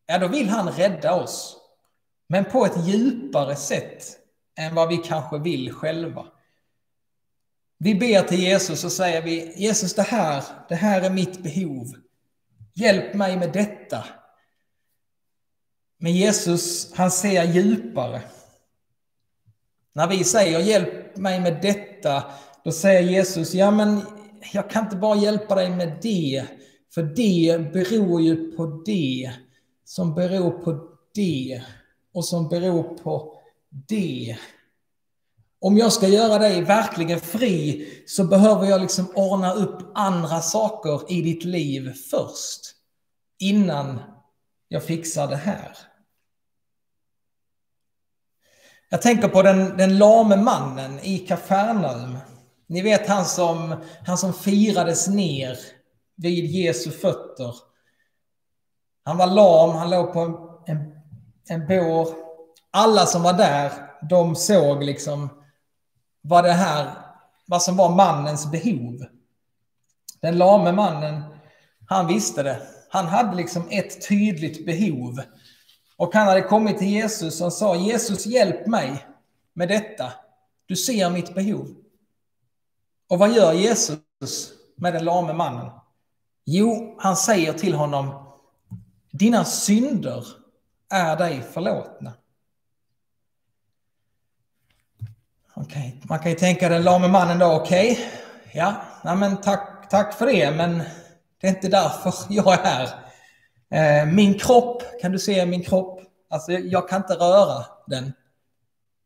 ja 0.06 0.18
då 0.18 0.28
vill 0.28 0.48
han 0.48 0.72
rädda 0.72 1.14
oss. 1.14 1.56
Men 2.28 2.44
på 2.44 2.66
ett 2.66 2.86
djupare 2.86 3.56
sätt 3.56 4.18
än 4.58 4.74
vad 4.74 4.88
vi 4.88 4.96
kanske 4.96 5.38
vill 5.38 5.72
själva. 5.72 6.26
Vi 7.78 7.94
ber 7.94 8.22
till 8.22 8.40
Jesus 8.40 8.84
och 8.84 8.92
säger 8.92 9.22
vi, 9.22 9.52
Jesus 9.56 9.94
det 9.94 10.02
här, 10.02 10.44
det 10.68 10.74
här 10.74 11.02
är 11.02 11.10
mitt 11.10 11.42
behov. 11.42 11.86
Hjälp 12.74 13.14
mig 13.14 13.36
med 13.36 13.52
detta. 13.52 14.04
Men 15.98 16.12
Jesus, 16.12 16.94
han 16.94 17.10
ser 17.10 17.44
djupare. 17.44 18.22
När 19.92 20.08
vi 20.08 20.24
säger 20.24 20.58
hjälp 20.58 21.16
mig 21.16 21.40
med 21.40 21.62
detta, 21.62 22.24
då 22.64 22.72
säger 22.72 23.00
Jesus, 23.00 23.54
ja 23.54 23.70
men 23.70 24.02
jag 24.52 24.70
kan 24.70 24.84
inte 24.84 24.96
bara 24.96 25.16
hjälpa 25.16 25.54
dig 25.54 25.70
med 25.70 25.98
det, 26.02 26.46
för 26.94 27.02
det 27.02 27.72
beror 27.72 28.22
ju 28.22 28.52
på 28.52 28.66
det, 28.66 29.32
som 29.84 30.14
beror 30.14 30.50
på 30.50 30.88
det, 31.14 31.62
och 32.14 32.24
som 32.24 32.48
beror 32.48 32.82
på 32.82 33.40
det. 33.70 34.38
Om 35.60 35.78
jag 35.78 35.92
ska 35.92 36.08
göra 36.08 36.38
dig 36.38 36.62
verkligen 36.62 37.20
fri 37.20 37.88
så 38.06 38.24
behöver 38.24 38.66
jag 38.66 38.80
liksom 38.80 39.06
ordna 39.14 39.52
upp 39.52 39.78
andra 39.94 40.40
saker 40.40 41.12
i 41.12 41.22
ditt 41.22 41.44
liv 41.44 41.92
först, 42.10 42.60
innan 43.38 44.00
jag 44.68 44.84
fixar 44.84 45.28
det 45.28 45.36
här. 45.36 45.76
Jag 48.88 49.02
tänker 49.02 49.28
på 49.28 49.42
den, 49.42 49.76
den 49.76 49.98
lame 49.98 50.36
mannen 50.36 50.98
i 51.02 51.18
Kafarnaum. 51.18 52.18
Ni 52.66 52.82
vet 52.82 53.08
han 53.08 53.24
som, 53.24 53.74
han 54.06 54.18
som 54.18 54.32
firades 54.34 55.08
ner 55.08 55.58
vid 56.16 56.44
Jesu 56.44 56.90
fötter. 56.90 57.54
Han 59.04 59.16
var 59.16 59.26
lam, 59.26 59.76
han 59.76 59.90
låg 59.90 60.12
på 60.12 60.20
en, 60.20 60.36
en, 60.66 61.00
en 61.48 61.66
bår. 61.66 62.08
Alla 62.70 63.06
som 63.06 63.22
var 63.22 63.32
där, 63.32 63.72
de 64.08 64.36
såg 64.36 64.82
liksom 64.82 65.28
vad 66.20 66.44
det 66.44 66.52
här, 66.52 66.90
vad 67.46 67.62
som 67.62 67.76
var 67.76 67.94
mannens 67.94 68.50
behov. 68.50 69.04
Den 70.20 70.38
lame 70.38 70.72
mannen, 70.72 71.22
han 71.88 72.06
visste 72.06 72.42
det. 72.42 72.62
Han 72.88 73.06
hade 73.06 73.36
liksom 73.36 73.68
ett 73.70 74.08
tydligt 74.08 74.66
behov. 74.66 75.20
Och 75.96 76.14
han 76.14 76.26
hade 76.26 76.42
kommit 76.42 76.78
till 76.78 76.88
Jesus 76.88 77.40
och 77.40 77.52
sa 77.52 77.76
Jesus 77.76 78.26
hjälp 78.26 78.66
mig 78.66 79.06
med 79.52 79.68
detta. 79.68 80.12
Du 80.66 80.76
ser 80.76 81.10
mitt 81.10 81.34
behov. 81.34 81.74
Och 83.08 83.18
vad 83.18 83.32
gör 83.32 83.52
Jesus 83.52 84.52
med 84.76 84.92
den 84.92 85.04
lame 85.04 85.32
mannen? 85.32 85.70
Jo, 86.44 86.96
han 86.98 87.16
säger 87.16 87.52
till 87.52 87.74
honom 87.74 88.24
Dina 89.18 89.44
synder 89.44 90.26
är 90.90 91.16
dig 91.16 91.42
förlåtna. 91.52 92.12
Okay. 95.56 95.92
Man 96.02 96.18
kan 96.18 96.30
ju 96.30 96.36
tänka 96.36 96.68
den 96.68 96.82
lame 96.82 97.08
mannen 97.08 97.38
då, 97.38 97.52
okej, 97.52 97.92
okay. 97.92 98.04
ja, 98.52 98.76
nej, 99.04 99.16
men 99.16 99.36
tack, 99.36 99.90
tack 99.90 100.14
för 100.14 100.26
det, 100.26 100.50
men 100.50 100.82
det 101.40 101.46
är 101.46 101.48
inte 101.48 101.68
därför 101.68 102.14
jag 102.28 102.52
är 102.52 102.64
här. 102.64 102.88
Eh, 103.70 104.12
min 104.12 104.38
kropp, 104.38 104.82
kan 105.00 105.12
du 105.12 105.18
se 105.18 105.46
min 105.46 105.62
kropp? 105.62 106.00
Alltså, 106.30 106.52
jag 106.52 106.88
kan 106.88 107.02
inte 107.02 107.14
röra 107.14 107.64
den. 107.86 108.12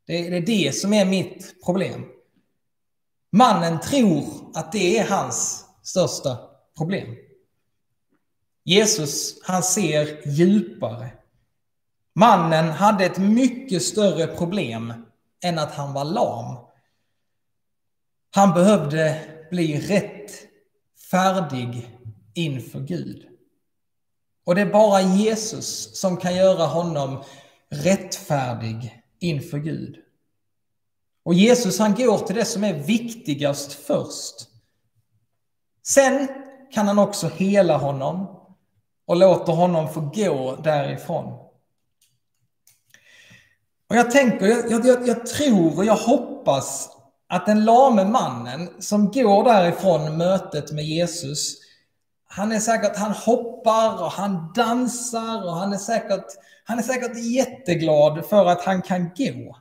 Det, 0.06 0.30
det 0.30 0.36
är 0.36 0.46
det 0.46 0.74
som 0.74 0.92
är 0.92 1.04
mitt 1.04 1.64
problem. 1.64 2.04
Mannen 3.32 3.80
tror 3.80 4.50
att 4.54 4.72
det 4.72 4.98
är 4.98 5.08
hans 5.08 5.64
största 5.82 6.38
problem. 6.76 7.16
Jesus, 8.68 9.42
han 9.42 9.62
ser 9.62 10.28
djupare. 10.28 11.10
Mannen 12.14 12.68
hade 12.68 13.04
ett 13.04 13.18
mycket 13.18 13.82
större 13.82 14.26
problem 14.26 14.92
än 15.42 15.58
att 15.58 15.74
han 15.74 15.92
var 15.92 16.04
lam. 16.04 16.56
Han 18.30 18.54
behövde 18.54 19.20
bli 19.50 19.80
rätt 19.80 20.30
färdig 21.10 21.96
inför 22.34 22.80
Gud. 22.80 23.26
Och 24.44 24.54
det 24.54 24.60
är 24.60 24.72
bara 24.72 25.00
Jesus 25.00 26.00
som 26.00 26.16
kan 26.16 26.36
göra 26.36 26.66
honom 26.66 27.24
rättfärdig 27.70 29.02
inför 29.18 29.58
Gud. 29.58 29.96
Och 31.22 31.34
Jesus 31.34 31.78
han 31.78 31.94
går 31.94 32.18
till 32.18 32.36
det 32.36 32.44
som 32.44 32.64
är 32.64 32.74
viktigast 32.74 33.72
först. 33.72 34.48
Sen 35.86 36.28
kan 36.72 36.86
han 36.86 36.98
också 36.98 37.28
hela 37.28 37.76
honom 37.76 38.37
och 39.08 39.16
låter 39.16 39.52
honom 39.52 39.88
få 39.88 40.00
gå 40.00 40.56
därifrån. 40.56 41.24
Och 43.88 43.96
jag 43.96 44.10
tänker, 44.10 44.46
jag, 44.46 44.86
jag, 44.86 45.08
jag 45.08 45.26
tror 45.26 45.76
och 45.76 45.84
jag 45.84 45.96
hoppas 45.96 46.88
att 47.28 47.46
den 47.46 47.64
lame 47.64 48.04
mannen 48.04 48.82
som 48.82 49.10
går 49.10 49.44
därifrån 49.44 50.16
mötet 50.16 50.72
med 50.72 50.84
Jesus, 50.84 51.56
han 52.28 52.52
är 52.52 52.60
säkert, 52.60 52.96
han 52.96 53.12
hoppar 53.12 54.02
och 54.02 54.12
han 54.12 54.52
dansar 54.54 55.44
och 55.44 55.56
han 55.56 55.72
är 55.72 55.78
säkert, 55.78 56.26
han 56.64 56.78
är 56.78 56.82
säkert 56.82 57.16
jätteglad 57.16 58.26
för 58.26 58.46
att 58.46 58.64
han 58.64 58.82
kan 58.82 59.10
gå. 59.16 59.56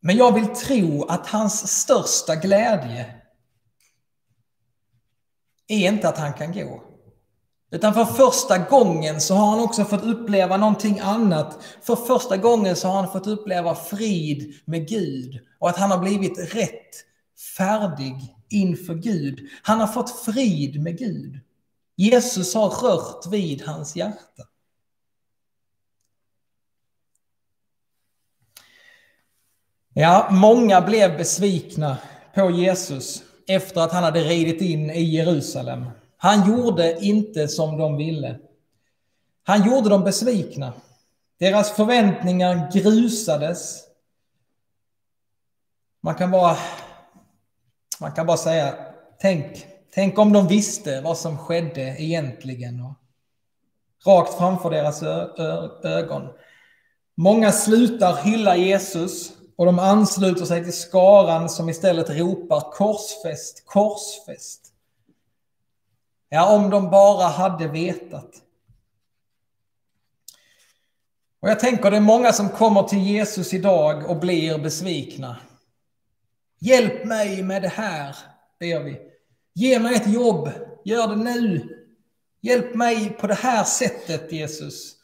Men 0.00 0.16
jag 0.16 0.34
vill 0.34 0.46
tro 0.46 1.04
att 1.04 1.26
hans 1.26 1.80
största 1.80 2.34
glädje 2.34 3.14
är 5.68 5.88
inte 5.88 6.08
att 6.08 6.18
han 6.18 6.32
kan 6.32 6.52
gå. 6.52 6.85
Utan 7.70 7.94
för 7.94 8.04
första 8.04 8.58
gången 8.58 9.20
så 9.20 9.34
har 9.34 9.46
han 9.46 9.60
också 9.60 9.84
fått 9.84 10.04
uppleva 10.04 10.56
någonting 10.56 10.98
annat. 10.98 11.58
För 11.82 11.96
första 11.96 12.36
gången 12.36 12.76
så 12.76 12.88
har 12.88 12.94
han 13.02 13.12
fått 13.12 13.26
uppleva 13.26 13.74
frid 13.74 14.54
med 14.64 14.88
Gud 14.88 15.40
och 15.58 15.68
att 15.68 15.76
han 15.76 15.90
har 15.90 15.98
blivit 15.98 16.54
rätt, 16.54 17.04
färdig 17.56 18.34
inför 18.48 18.94
Gud. 18.94 19.48
Han 19.62 19.80
har 19.80 19.86
fått 19.86 20.10
frid 20.10 20.82
med 20.82 20.98
Gud. 20.98 21.40
Jesus 21.96 22.54
har 22.54 22.68
rört 22.68 23.26
vid 23.26 23.62
hans 23.62 23.96
hjärta. 23.96 24.42
Ja, 29.94 30.28
många 30.30 30.80
blev 30.80 31.16
besvikna 31.16 31.96
på 32.34 32.50
Jesus 32.50 33.22
efter 33.46 33.80
att 33.80 33.92
han 33.92 34.04
hade 34.04 34.20
ridit 34.20 34.60
in 34.60 34.90
i 34.90 35.02
Jerusalem. 35.02 35.86
Han 36.26 36.48
gjorde 36.48 37.04
inte 37.04 37.48
som 37.48 37.78
de 37.78 37.96
ville. 37.96 38.38
Han 39.42 39.66
gjorde 39.66 39.88
dem 39.88 40.04
besvikna. 40.04 40.72
Deras 41.38 41.70
förväntningar 41.70 42.70
grusades. 42.72 43.82
Man 46.00 46.14
kan 46.14 46.30
bara, 46.30 46.56
man 48.00 48.12
kan 48.12 48.26
bara 48.26 48.36
säga, 48.36 48.74
tänk, 49.20 49.66
tänk 49.94 50.18
om 50.18 50.32
de 50.32 50.48
visste 50.48 51.00
vad 51.00 51.18
som 51.18 51.38
skedde 51.38 51.96
egentligen. 51.98 52.80
Och 52.80 52.94
rakt 54.06 54.34
framför 54.34 54.70
deras 54.70 55.02
ögon. 55.84 56.28
Många 57.14 57.52
slutar 57.52 58.16
hylla 58.16 58.56
Jesus 58.56 59.32
och 59.56 59.66
de 59.66 59.78
ansluter 59.78 60.44
sig 60.44 60.64
till 60.64 60.76
skaran 60.76 61.48
som 61.48 61.68
istället 61.68 62.10
ropar 62.10 62.72
korsfäst, 62.72 63.66
korsfäst. 63.66 64.65
Ja, 66.28 66.56
om 66.56 66.70
de 66.70 66.90
bara 66.90 67.26
hade 67.28 67.68
vetat. 67.68 68.42
Och 71.40 71.48
jag 71.48 71.60
tänker 71.60 71.90
det 71.90 71.96
är 71.96 72.00
många 72.00 72.32
som 72.32 72.48
kommer 72.48 72.82
till 72.82 73.02
Jesus 73.02 73.54
idag 73.54 74.10
och 74.10 74.16
blir 74.16 74.58
besvikna. 74.58 75.36
Hjälp 76.58 77.04
mig 77.04 77.42
med 77.42 77.62
det 77.62 77.68
här, 77.68 78.16
ber 78.60 78.80
vi. 78.80 78.98
Ge 79.54 79.78
mig 79.78 79.94
ett 79.94 80.12
jobb, 80.12 80.50
gör 80.84 81.08
det 81.08 81.16
nu. 81.16 81.68
Hjälp 82.40 82.74
mig 82.74 83.10
på 83.10 83.26
det 83.26 83.34
här 83.34 83.64
sättet, 83.64 84.32
Jesus. 84.32 84.96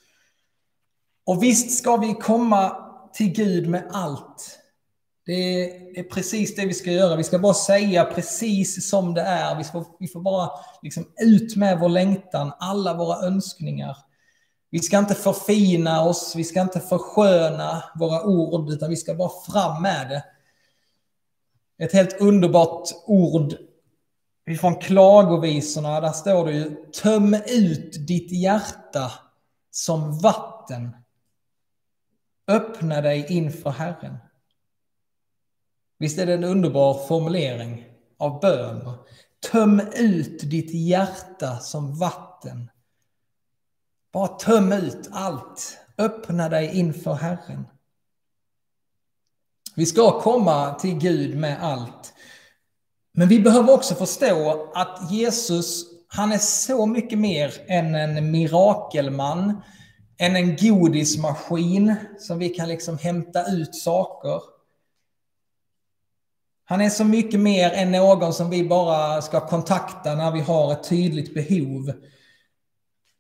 Och 1.25 1.43
visst 1.43 1.79
ska 1.79 1.97
vi 1.97 2.15
komma 2.15 2.77
till 3.13 3.33
Gud 3.33 3.69
med 3.69 3.89
allt. 3.93 4.59
Det 5.25 5.65
är 5.99 6.03
precis 6.03 6.55
det 6.55 6.67
vi 6.67 6.75
ska 6.75 6.91
göra. 6.91 7.17
Vi 7.17 7.25
ska 7.25 7.39
bara 7.39 7.55
säga 7.55 8.05
precis 8.05 8.89
som 8.89 9.15
det 9.15 9.23
är. 9.23 9.57
Vi, 9.57 9.65
ska, 9.65 9.85
vi 9.99 10.09
får 10.09 10.21
bara 10.21 10.51
liksom 10.83 11.07
ut 11.21 11.57
med 11.57 11.79
vår 11.79 11.89
längtan, 11.89 12.53
alla 12.59 12.95
våra 12.95 13.27
önskningar. 13.27 13.97
Vi 14.71 14.79
ska 14.79 14.99
inte 14.99 15.15
förfina 15.15 16.05
oss, 16.05 16.35
vi 16.37 16.45
ska 16.45 16.61
inte 16.61 16.81
försköna 16.81 17.85
våra 17.95 18.23
ord, 18.23 18.71
utan 18.71 18.91
vi 18.91 18.97
ska 18.97 19.15
bara 19.15 19.53
fram 19.53 19.83
med 19.83 20.09
det. 20.09 20.25
Ett 21.85 21.93
helt 21.93 22.21
underbart 22.21 22.89
ord 23.07 23.55
från 24.61 24.75
klagovisorna, 24.75 26.01
där 26.01 26.13
står 26.13 26.47
det 26.47 26.53
ju 26.53 26.77
töm 27.03 27.35
ut 27.35 28.07
ditt 28.07 28.33
hjärta 28.33 29.13
som 29.71 30.19
vatten. 30.19 30.97
Öppna 32.49 33.01
dig 33.01 33.27
inför 33.29 33.71
Herren. 33.71 34.17
Visst 36.03 36.19
är 36.19 36.27
det 36.27 36.35
en 36.35 36.45
underbar 36.45 37.07
formulering? 37.09 37.85
av 38.23 38.41
bön? 38.41 38.93
Töm 39.51 39.81
ut 39.97 40.51
ditt 40.51 40.75
hjärta 40.75 41.59
som 41.59 41.99
vatten. 41.99 42.71
Bara 44.13 44.29
töm 44.29 44.73
ut 44.73 45.09
allt. 45.13 45.79
Öppna 45.99 46.49
dig 46.49 46.79
inför 46.79 47.15
Herren. 47.15 47.67
Vi 49.75 49.87
ska 49.87 50.21
komma 50.21 50.75
till 50.75 50.99
Gud 50.99 51.39
med 51.39 51.63
allt. 51.63 52.15
Men 53.15 53.29
vi 53.29 53.41
behöver 53.41 53.73
också 53.73 53.95
förstå 53.95 54.71
att 54.75 55.11
Jesus, 55.11 55.85
han 56.09 56.33
är 56.33 56.39
så 56.39 56.87
mycket 56.87 57.19
mer 57.19 57.55
än 57.67 57.95
en 57.95 58.31
mirakelman, 58.31 59.63
än 60.19 60.37
en 60.37 60.57
godismaskin 60.57 61.95
som 62.19 62.39
vi 62.39 62.49
kan 62.49 62.69
liksom 62.69 62.99
hämta 62.99 63.47
ut 63.47 63.75
saker. 63.75 64.52
Han 66.65 66.81
är 66.81 66.91
så 66.91 67.05
mycket 67.05 67.41
mer 67.41 67.71
än 67.71 67.93
någon 67.93 68.33
som 68.33 68.51
vi 68.51 68.69
bara 68.69 69.23
ska 69.23 69.47
kontakta 69.47 70.15
när 70.15 70.31
vi 70.31 70.41
har 70.41 70.73
ett 70.73 70.89
tydligt 70.89 71.35
behov. 71.35 71.93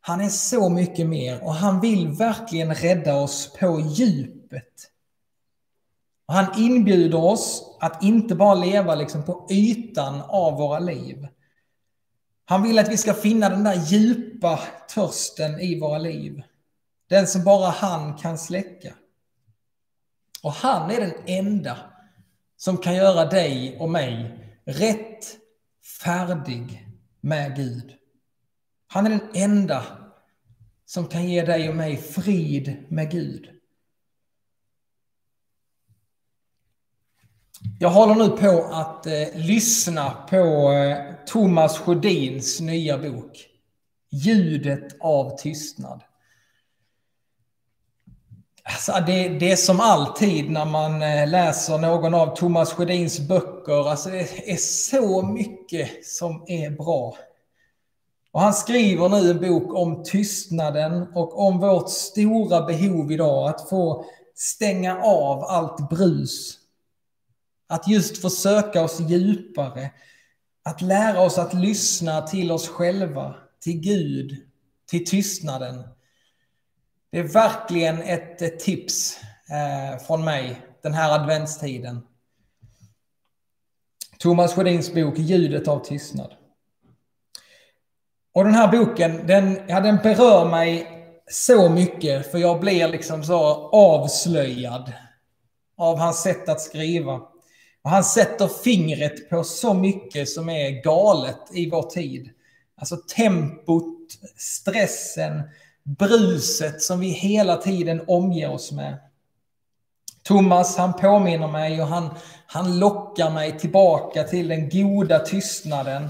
Han 0.00 0.20
är 0.20 0.28
så 0.28 0.68
mycket 0.68 1.06
mer 1.06 1.44
och 1.44 1.54
han 1.54 1.80
vill 1.80 2.08
verkligen 2.08 2.74
rädda 2.74 3.14
oss 3.14 3.52
på 3.60 3.80
djupet. 3.80 4.88
Och 6.26 6.34
han 6.34 6.60
inbjuder 6.60 7.24
oss 7.24 7.76
att 7.80 8.02
inte 8.02 8.34
bara 8.34 8.54
leva 8.54 8.94
liksom 8.94 9.24
på 9.24 9.46
ytan 9.50 10.20
av 10.20 10.56
våra 10.56 10.78
liv. 10.78 11.28
Han 12.44 12.62
vill 12.62 12.78
att 12.78 12.88
vi 12.88 12.96
ska 12.96 13.14
finna 13.14 13.48
den 13.48 13.64
där 13.64 13.86
djupa 13.86 14.60
törsten 14.94 15.60
i 15.60 15.80
våra 15.80 15.98
liv. 15.98 16.42
Den 17.08 17.26
som 17.26 17.44
bara 17.44 17.70
han 17.70 18.18
kan 18.18 18.38
släcka. 18.38 18.94
Och 20.42 20.52
han 20.52 20.90
är 20.90 21.00
den 21.00 21.14
enda 21.26 21.78
som 22.62 22.76
kan 22.76 22.94
göra 22.94 23.24
dig 23.24 23.76
och 23.78 23.90
mig 23.90 24.38
rätt 24.64 25.38
färdig 26.02 26.88
med 27.20 27.56
Gud. 27.56 27.94
Han 28.86 29.06
är 29.06 29.10
den 29.10 29.28
enda 29.34 29.82
som 30.84 31.06
kan 31.06 31.28
ge 31.28 31.44
dig 31.44 31.68
och 31.68 31.76
mig 31.76 31.96
frid 31.96 32.86
med 32.88 33.10
Gud. 33.10 33.50
Jag 37.80 37.90
håller 37.90 38.14
nu 38.14 38.28
på 38.28 38.64
att 38.64 39.06
eh, 39.06 39.28
lyssna 39.34 40.10
på 40.10 40.72
eh, 40.72 41.14
Thomas 41.26 41.78
Sjödins 41.78 42.60
nya 42.60 42.98
bok 42.98 43.48
Ljudet 44.10 44.96
av 45.00 45.38
tystnad. 45.38 46.02
Alltså 48.64 48.92
det, 49.06 49.28
det 49.28 49.52
är 49.52 49.56
som 49.56 49.80
alltid 49.80 50.50
när 50.50 50.64
man 50.64 51.02
eh, 51.02 51.28
läser 51.28 51.78
någon 51.78 52.14
av 52.14 52.36
Thomas 52.36 52.72
Sjödins 52.72 53.20
böcker. 53.20 53.88
Alltså 53.90 54.10
det 54.10 54.52
är 54.52 54.56
så 54.56 55.22
mycket 55.22 56.06
som 56.06 56.44
är 56.46 56.70
bra. 56.70 57.16
Och 58.32 58.40
han 58.40 58.54
skriver 58.54 59.08
nu 59.08 59.30
en 59.30 59.40
bok 59.40 59.74
om 59.74 60.02
tystnaden 60.04 61.06
och 61.14 61.46
om 61.46 61.58
vårt 61.58 61.90
stora 61.90 62.62
behov 62.62 63.12
idag 63.12 63.48
att 63.48 63.68
få 63.68 64.04
stänga 64.34 65.02
av 65.02 65.44
allt 65.44 65.90
brus. 65.90 66.58
Att 67.68 67.88
just 67.88 68.22
försöka 68.22 68.84
oss 68.84 69.00
djupare. 69.00 69.90
Att 70.64 70.82
lära 70.82 71.20
oss 71.20 71.38
att 71.38 71.54
lyssna 71.54 72.22
till 72.22 72.52
oss 72.52 72.68
själva, 72.68 73.34
till 73.60 73.80
Gud, 73.80 74.36
till 74.90 75.06
tystnaden. 75.06 75.84
Det 77.12 77.18
är 77.18 77.22
verkligen 77.22 78.02
ett, 78.02 78.60
tips 78.60 79.20
eh, 79.50 80.04
från 80.06 80.24
mig 80.24 80.60
den 80.82 80.94
här 80.94 81.20
adventstiden. 81.20 82.00
Thomas 84.18 84.54
Sjödins 84.54 84.94
bok 84.94 85.18
Ljudet 85.18 85.68
av 85.68 85.84
tystnad. 85.84 86.32
Och 88.34 88.44
den 88.44 88.54
här 88.54 88.72
boken, 88.72 89.26
den, 89.26 89.60
ja, 89.68 89.80
den 89.80 89.96
berör 89.96 90.50
mig 90.50 90.86
så 91.30 91.68
mycket 91.68 92.30
för 92.30 92.38
jag 92.38 92.60
blir 92.60 92.88
liksom 92.88 93.24
så 93.24 93.38
avslöjad 93.68 94.92
av 95.76 95.98
hans 95.98 96.22
sätt 96.22 96.48
att 96.48 96.60
skriva. 96.60 97.14
Och 97.82 97.90
han 97.90 98.04
sätter 98.04 98.48
fingret 98.48 99.30
på 99.30 99.44
så 99.44 99.74
mycket 99.74 100.28
som 100.28 100.48
är 100.48 100.82
galet 100.82 101.40
i 101.54 101.70
vår 101.70 101.82
tid. 101.82 102.30
Alltså 102.76 102.96
tempot, 102.96 104.08
stressen, 104.36 105.42
bruset 105.84 106.82
som 106.82 107.00
vi 107.00 107.08
hela 107.08 107.56
tiden 107.56 108.04
omger 108.06 108.50
oss 108.50 108.72
med. 108.72 108.98
Thomas, 110.22 110.76
han 110.76 110.92
påminner 110.92 111.48
mig 111.48 111.82
och 111.82 111.86
han, 111.86 112.10
han 112.46 112.78
lockar 112.78 113.30
mig 113.30 113.58
tillbaka 113.58 114.24
till 114.24 114.48
den 114.48 114.68
goda 114.68 115.18
tystnaden. 115.18 116.08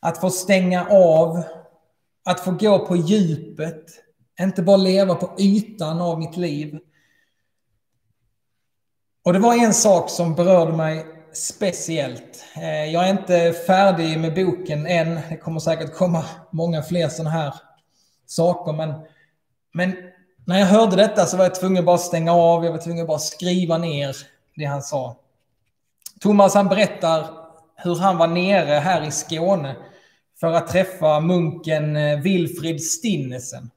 Att 0.00 0.18
få 0.18 0.30
stänga 0.30 0.86
av, 0.90 1.42
att 2.24 2.40
få 2.40 2.50
gå 2.50 2.86
på 2.86 2.96
djupet, 2.96 3.84
inte 4.40 4.62
bara 4.62 4.76
leva 4.76 5.14
på 5.14 5.34
ytan 5.38 6.00
av 6.00 6.18
mitt 6.18 6.36
liv. 6.36 6.78
Och 9.24 9.32
det 9.32 9.38
var 9.38 9.64
en 9.64 9.74
sak 9.74 10.10
som 10.10 10.34
berörde 10.34 10.72
mig 10.72 11.06
speciellt. 11.32 12.44
Eh, 12.56 12.84
jag 12.84 13.08
är 13.08 13.10
inte 13.10 13.52
färdig 13.52 14.18
med 14.18 14.34
boken 14.34 14.86
än. 14.86 15.20
Det 15.28 15.36
kommer 15.36 15.60
säkert 15.60 15.94
komma 15.94 16.24
många 16.50 16.82
fler 16.82 17.08
sådana 17.08 17.30
här 17.30 17.54
saker. 18.26 18.72
Men, 18.72 18.94
men 19.72 19.96
när 20.46 20.58
jag 20.58 20.66
hörde 20.66 20.96
detta 20.96 21.26
så 21.26 21.36
var 21.36 21.44
jag 21.44 21.54
tvungen 21.54 21.78
att 21.78 21.84
bara 21.84 21.98
stänga 21.98 22.32
av. 22.32 22.64
Jag 22.64 22.72
var 22.72 22.78
tvungen 22.78 23.02
att 23.02 23.08
bara 23.08 23.18
skriva 23.18 23.78
ner 23.78 24.16
det 24.56 24.64
han 24.64 24.82
sa. 24.82 25.16
Thomas 26.20 26.54
han 26.54 26.68
berättar 26.68 27.26
hur 27.76 27.96
han 27.96 28.18
var 28.18 28.26
nere 28.26 28.74
här 28.74 29.08
i 29.08 29.10
Skåne 29.10 29.76
för 30.40 30.52
att 30.52 30.68
träffa 30.68 31.20
munken 31.20 31.96
eh, 31.96 32.18
Wilfrid 32.18 32.82
Stinnesen. 32.84 33.70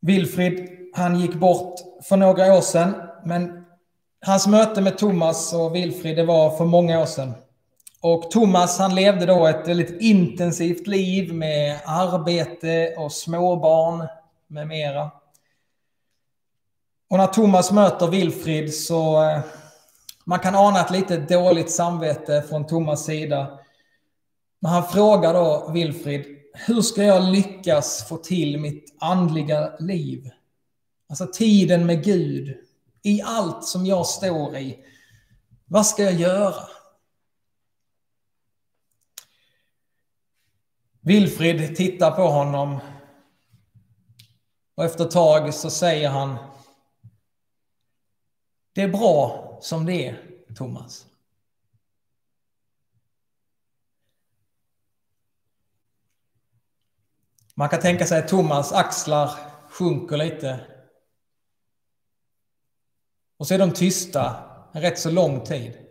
Wilfrid, 0.00 0.68
han 0.94 1.20
gick 1.20 1.34
bort 1.34 1.74
för 2.08 2.16
några 2.16 2.54
år 2.54 2.60
sedan, 2.60 2.94
men 3.24 3.64
hans 4.20 4.46
möte 4.46 4.80
med 4.80 4.98
Thomas 4.98 5.52
och 5.52 5.74
Wilfrid, 5.74 6.16
det 6.16 6.24
var 6.24 6.56
för 6.56 6.64
många 6.64 7.00
år 7.00 7.06
sedan. 7.06 7.34
Och 8.00 8.30
Thomas 8.30 8.78
han 8.78 8.94
levde 8.94 9.26
då 9.26 9.46
ett 9.46 9.68
väldigt 9.68 10.00
intensivt 10.00 10.86
liv 10.86 11.34
med 11.34 11.80
arbete 11.84 12.94
och 12.96 13.12
småbarn 13.12 14.06
med 14.46 14.66
mera. 14.66 15.10
Och 17.10 17.18
när 17.18 17.26
Thomas 17.26 17.72
möter 17.72 18.06
Wilfrid 18.06 18.74
så 18.74 19.22
eh, 19.22 19.40
man 20.24 20.38
kan 20.38 20.54
ana 20.54 20.80
ett 20.80 20.90
lite 20.90 21.16
dåligt 21.16 21.70
samvete 21.70 22.44
från 22.48 22.66
Thomas 22.66 23.04
sida. 23.04 23.58
Men 24.60 24.72
han 24.72 24.88
frågar 24.88 25.34
då 25.34 25.70
Wilfrid, 25.72 26.24
hur 26.66 26.82
ska 26.82 27.02
jag 27.02 27.22
lyckas 27.24 28.08
få 28.08 28.16
till 28.16 28.60
mitt 28.60 28.96
andliga 29.00 29.76
liv? 29.78 30.30
Alltså 31.08 31.26
tiden 31.26 31.86
med 31.86 32.04
Gud, 32.04 32.56
i 33.02 33.22
allt 33.22 33.64
som 33.64 33.86
jag 33.86 34.06
står 34.06 34.56
i. 34.56 34.78
Vad 35.66 35.86
ska 35.86 36.02
jag 36.02 36.14
göra? 36.14 36.75
Wilfrid 41.06 41.76
tittar 41.76 42.10
på 42.10 42.22
honom 42.22 42.80
och 44.74 44.84
efter 44.84 45.04
ett 45.04 45.10
tag 45.10 45.54
så 45.54 45.70
säger 45.70 46.08
han 46.08 46.36
Det 48.72 48.82
är 48.82 48.88
bra 48.88 49.58
som 49.62 49.86
det 49.86 50.06
är, 50.08 50.22
Thomas. 50.56 51.06
Man 57.54 57.68
kan 57.68 57.80
tänka 57.80 58.06
sig 58.06 58.18
att 58.18 58.28
Thomas 58.28 58.72
axlar 58.72 59.30
sjunker 59.68 60.16
lite. 60.16 60.60
Och 63.36 63.46
så 63.46 63.54
är 63.54 63.58
de 63.58 63.72
tysta 63.72 64.36
en 64.72 64.82
rätt 64.82 64.98
så 64.98 65.10
lång 65.10 65.44
tid. 65.44 65.85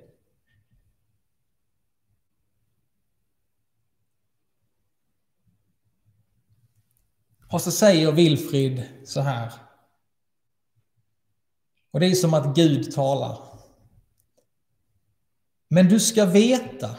Och 7.56 7.62
så 7.62 7.72
säger 7.72 8.12
Wilfrid 8.12 8.84
så 9.06 9.22
här. 9.22 9.54
Och 11.92 12.00
det 12.00 12.06
är 12.06 12.16
som 12.16 12.34
att 12.34 12.56
Gud 12.56 12.92
talar. 12.92 13.60
Men 15.68 15.88
du 15.88 16.00
ska 16.00 16.26
veta 16.26 16.96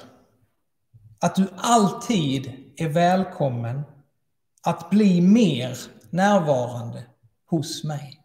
att 1.20 1.34
du 1.34 1.48
alltid 1.56 2.72
är 2.76 2.88
välkommen 2.88 3.82
att 4.62 4.90
bli 4.90 5.20
mer 5.20 5.78
närvarande 6.10 7.06
hos 7.46 7.84
mig. 7.84 8.22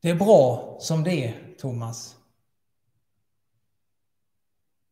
Det 0.00 0.10
är 0.10 0.14
bra 0.14 0.76
som 0.80 1.04
det 1.04 1.28
är, 1.28 1.54
Thomas. 1.58 2.16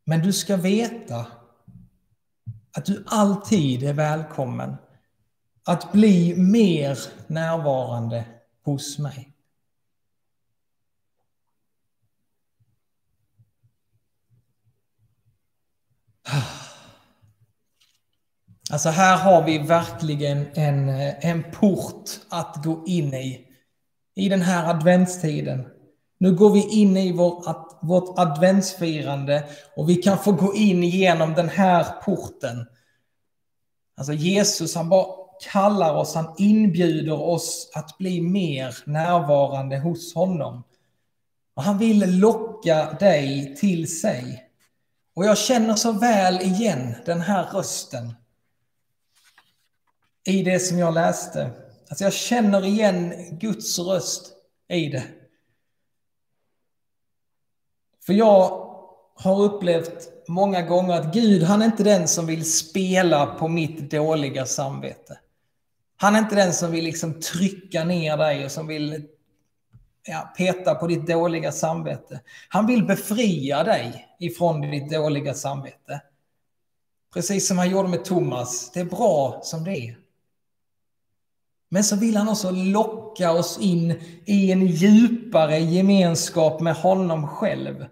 Men 0.05 0.23
du 0.23 0.33
ska 0.33 0.57
veta 0.57 1.40
att 2.73 2.85
du 2.85 3.05
alltid 3.07 3.83
är 3.83 3.93
välkommen 3.93 4.77
att 5.65 5.93
bli 5.93 6.35
mer 6.37 6.99
närvarande 7.27 8.25
hos 8.63 8.99
mig. 8.99 9.31
Alltså 18.71 18.89
här 18.89 19.17
har 19.17 19.45
vi 19.45 19.59
verkligen 19.59 20.47
en, 20.55 20.89
en 21.21 21.45
port 21.53 22.11
att 22.29 22.65
gå 22.65 22.85
in 22.87 23.15
i. 23.15 23.47
I 24.15 24.29
den 24.29 24.41
här 24.41 24.71
adventstiden. 24.71 25.80
Nu 26.23 26.35
går 26.35 26.51
vi 26.51 26.81
in 26.81 26.97
i 26.97 27.13
vår, 27.13 27.45
vårt 27.87 28.19
adventsfirande 28.19 29.45
och 29.77 29.89
vi 29.89 29.97
kan 29.97 30.19
få 30.19 30.33
gå 30.33 30.55
in 30.55 30.83
genom 30.83 31.35
den 31.35 31.49
här 31.49 31.85
porten. 31.85 32.67
Alltså 33.97 34.13
Jesus 34.13 34.75
han 34.75 34.89
bara 34.89 35.07
kallar 35.53 35.95
oss, 35.95 36.15
han 36.15 36.35
inbjuder 36.39 37.21
oss 37.21 37.71
att 37.75 37.99
bli 37.99 38.21
mer 38.21 38.77
närvarande 38.85 39.79
hos 39.79 40.15
honom. 40.15 40.65
Och 41.55 41.63
han 41.63 41.79
vill 41.79 42.19
locka 42.21 42.97
dig 43.01 43.57
till 43.57 44.01
sig. 44.01 44.45
Och 45.15 45.25
jag 45.25 45.39
känner 45.39 45.75
så 45.75 45.93
väl 45.93 46.41
igen 46.41 46.95
den 47.07 47.21
här 47.21 47.45
rösten 47.45 48.15
i 50.27 50.43
det 50.43 50.61
som 50.61 50.79
jag 50.79 50.95
läste. 50.95 51.51
Alltså 51.89 52.05
jag 52.05 52.13
känner 52.13 52.65
igen 52.65 53.15
Guds 53.39 53.79
röst 53.79 54.33
i 54.69 54.89
det. 54.89 55.20
För 58.07 58.13
jag 58.13 58.67
har 59.15 59.43
upplevt 59.43 60.09
många 60.29 60.63
gånger 60.63 60.95
att 60.95 61.15
Gud, 61.15 61.43
han 61.43 61.63
är 61.63 61.67
inte 61.67 61.85
den 61.85 62.09
som 62.09 62.27
vill 62.27 62.53
spela 62.53 63.27
på 63.27 63.49
mitt 63.49 63.91
dåliga 63.91 64.47
samvete. 64.47 65.19
Han 65.97 66.15
är 66.15 66.19
inte 66.19 66.35
den 66.35 66.53
som 66.53 66.71
vill 66.71 66.85
liksom 66.85 67.21
trycka 67.21 67.85
ner 67.85 68.17
dig 68.17 68.45
och 68.45 68.51
som 68.51 68.67
vill 68.67 69.07
ja, 70.09 70.33
peta 70.37 70.75
på 70.75 70.87
ditt 70.87 71.07
dåliga 71.07 71.53
samvete. 71.53 72.21
Han 72.49 72.67
vill 72.67 72.87
befria 72.87 73.65
dig 73.65 74.07
ifrån 74.19 74.61
ditt 74.61 74.91
dåliga 74.91 75.35
samvete. 75.35 76.03
Precis 77.15 77.49
som 77.49 77.59
han 77.59 77.71
gjorde 77.71 77.89
med 77.89 78.05
Thomas. 78.05 78.71
Det 78.71 78.81
är 78.81 78.85
bra 78.85 79.41
som 79.43 79.65
det 79.65 79.79
är. 79.79 79.97
Men 81.73 81.85
så 81.85 81.97
vill 81.97 82.17
han 82.17 82.29
också 82.29 82.51
locka 82.51 83.33
oss 83.33 83.59
in 83.61 83.91
i 84.27 84.53
en 84.53 84.67
djupare 84.67 85.59
gemenskap 85.59 86.61
med 86.61 86.75
honom 86.75 87.29
själv. 87.29 87.87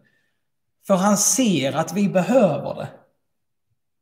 För 0.87 0.95
han 0.95 1.17
ser 1.17 1.73
att 1.73 1.93
vi 1.93 2.09
behöver 2.09 2.75
det. 2.75 2.89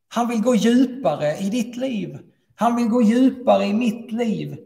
Han 0.09 0.29
vill 0.29 0.43
gå 0.43 0.55
djupare 0.55 1.37
i 1.37 1.51
ditt 1.51 1.77
liv. 1.77 2.19
Han 2.55 2.77
vill 2.77 2.89
gå 2.89 3.03
djupare 3.03 3.65
i 3.65 3.73
mitt 3.73 4.12
liv. 4.12 4.59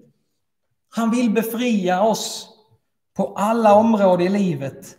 Han 0.91 1.11
vill 1.11 1.31
befria 1.31 2.03
oss 2.03 2.49
på 3.17 3.35
alla 3.35 3.75
områden 3.75 4.27
i 4.27 4.39
livet. 4.39 4.97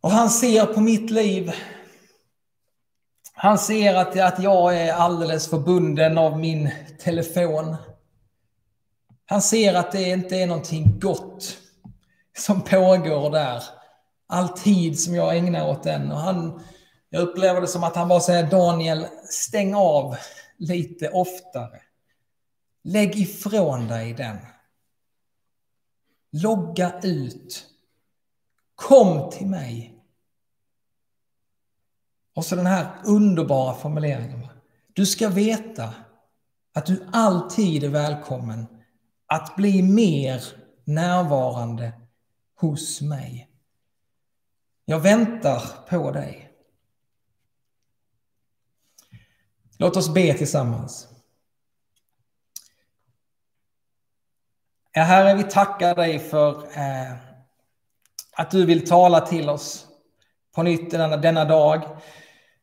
Och 0.00 0.10
han 0.10 0.30
ser 0.30 0.66
på 0.66 0.80
mitt 0.80 1.10
liv. 1.10 1.52
Han 3.32 3.58
ser 3.58 3.94
att, 3.94 4.20
att 4.20 4.42
jag 4.42 4.76
är 4.76 4.92
alldeles 4.92 5.48
förbunden 5.48 6.18
av 6.18 6.38
min 6.38 6.70
telefon. 7.04 7.76
Han 9.26 9.42
ser 9.42 9.74
att 9.74 9.92
det 9.92 10.08
inte 10.08 10.36
är 10.36 10.46
någonting 10.46 11.00
gott 11.00 11.58
som 12.36 12.62
pågår 12.62 13.30
där. 13.30 13.62
All 14.26 14.48
tid 14.48 15.00
som 15.00 15.14
jag 15.14 15.36
ägnar 15.36 15.68
åt 15.68 15.82
den. 15.82 16.12
Och 16.12 16.18
han, 16.18 16.62
jag 17.10 17.22
upplever 17.22 17.60
det 17.60 17.66
som 17.66 17.84
att 17.84 17.96
han 17.96 18.08
bara 18.08 18.20
säger 18.20 18.50
Daniel, 18.50 19.06
stäng 19.24 19.74
av 19.74 20.16
lite 20.56 21.08
oftare. 21.08 21.80
Lägg 22.84 23.16
ifrån 23.16 23.88
dig 23.88 24.14
den. 24.14 24.38
Logga 26.32 27.00
ut. 27.02 27.66
Kom 28.74 29.30
till 29.30 29.46
mig. 29.46 29.98
Och 32.34 32.44
så 32.44 32.56
den 32.56 32.66
här 32.66 32.90
underbara 33.04 33.74
formuleringen. 33.74 34.46
Du 34.92 35.06
ska 35.06 35.28
veta 35.28 35.94
att 36.74 36.86
du 36.86 37.06
alltid 37.12 37.84
är 37.84 37.88
välkommen 37.88 38.66
att 39.32 39.56
bli 39.56 39.82
mer 39.82 40.44
närvarande 40.84 41.92
hos 42.60 43.00
mig. 43.00 43.48
Jag 44.84 45.00
väntar 45.00 45.62
på 45.88 46.10
dig. 46.10 46.50
Låt 49.78 49.96
oss 49.96 50.14
be 50.14 50.34
tillsammans. 50.34 51.08
Ja, 54.92 55.02
Herre, 55.02 55.34
vi 55.34 55.42
tackar 55.42 55.94
dig 55.94 56.18
för 56.18 56.78
eh, 56.78 57.12
att 58.32 58.50
du 58.50 58.66
vill 58.66 58.88
tala 58.88 59.20
till 59.20 59.48
oss 59.48 59.86
på 60.54 60.62
nytt 60.62 60.90
denna, 60.90 61.16
denna 61.16 61.44
dag. 61.44 61.82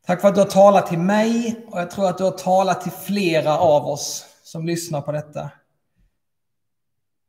Tack 0.05 0.21
för 0.21 0.27
att 0.27 0.35
du 0.35 0.41
har 0.41 0.47
talat 0.47 0.87
till 0.87 0.99
mig 0.99 1.65
och 1.67 1.79
jag 1.79 1.91
tror 1.91 2.09
att 2.09 2.17
du 2.17 2.23
har 2.23 2.31
talat 2.31 2.81
till 2.81 2.91
flera 2.91 3.59
av 3.59 3.85
oss 3.85 4.25
som 4.43 4.65
lyssnar 4.65 5.01
på 5.01 5.11
detta. 5.11 5.51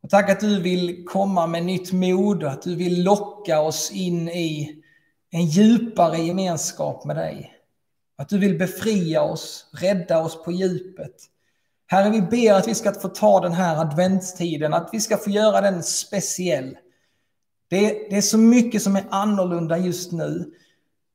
Och 0.02 0.10
tack 0.10 0.30
att 0.30 0.40
du 0.40 0.60
vill 0.60 1.04
komma 1.06 1.46
med 1.46 1.64
nytt 1.64 1.92
mod 1.92 2.42
och 2.42 2.50
att 2.50 2.62
du 2.62 2.76
vill 2.76 3.02
locka 3.04 3.60
oss 3.60 3.90
in 3.90 4.28
i 4.28 4.82
en 5.30 5.46
djupare 5.46 6.18
gemenskap 6.18 7.04
med 7.04 7.16
dig. 7.16 7.52
Att 8.16 8.28
du 8.28 8.38
vill 8.38 8.58
befria 8.58 9.22
oss, 9.22 9.66
rädda 9.72 10.18
oss 10.18 10.44
på 10.44 10.52
djupet. 10.52 11.14
Herre, 11.86 12.10
vi 12.10 12.22
ber 12.22 12.52
att 12.52 12.68
vi 12.68 12.74
ska 12.74 12.92
få 12.92 13.08
ta 13.08 13.40
den 13.40 13.52
här 13.52 13.76
adventstiden, 13.76 14.74
att 14.74 14.88
vi 14.92 15.00
ska 15.00 15.16
få 15.16 15.30
göra 15.30 15.60
den 15.60 15.82
speciell. 15.82 16.76
Det 17.68 17.76
är, 17.76 18.10
det 18.10 18.16
är 18.16 18.22
så 18.22 18.38
mycket 18.38 18.82
som 18.82 18.96
är 18.96 19.04
annorlunda 19.10 19.78
just 19.78 20.12
nu. 20.12 20.54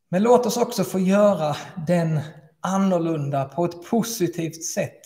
Men 0.10 0.24
låt 0.24 0.46
oss 0.46 0.58
också 0.58 0.84
få 0.84 1.00
göra 1.00 1.56
den 1.88 2.20
annorlunda 2.62 3.46
på 3.46 3.66
ett 3.66 3.90
positivt 3.90 4.64
sätt. 4.64 5.02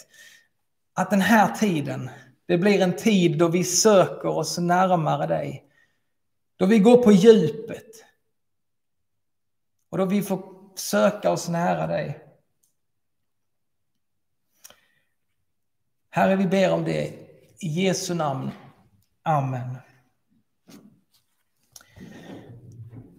Att 0.94 1.10
den 1.10 1.22
här 1.22 1.56
tiden, 1.56 2.10
det 2.50 2.58
blir 2.58 2.82
en 2.82 2.96
tid 2.96 3.38
då 3.38 3.48
vi 3.48 3.64
söker 3.64 4.30
oss 4.30 4.58
närmare 4.58 5.28
dig. 5.28 5.66
Då 6.58 6.66
vi 6.66 6.80
går 6.80 7.04
på 7.04 7.12
djupet. 7.12 8.06
Och 9.90 9.98
då 9.98 10.06
vi 10.06 10.22
får 10.22 10.44
söka 10.76 11.32
oss 11.32 11.50
nära 11.50 11.88
dig. 11.88 12.24
Herre, 16.10 16.36
vi 16.36 16.48
ber 16.48 16.72
om 16.72 16.84
det 16.84 17.14
i 17.60 17.68
Jesu 17.68 18.14
namn. 18.14 18.52
Amen. 19.24 19.76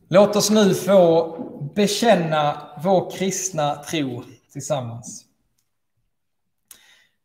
Låt 0.09 0.37
oss 0.37 0.51
nu 0.51 0.75
få 0.75 1.37
bekänna 1.75 2.73
vår 2.85 3.11
kristna 3.11 3.75
tro 3.85 4.25
tillsammans. 4.53 5.30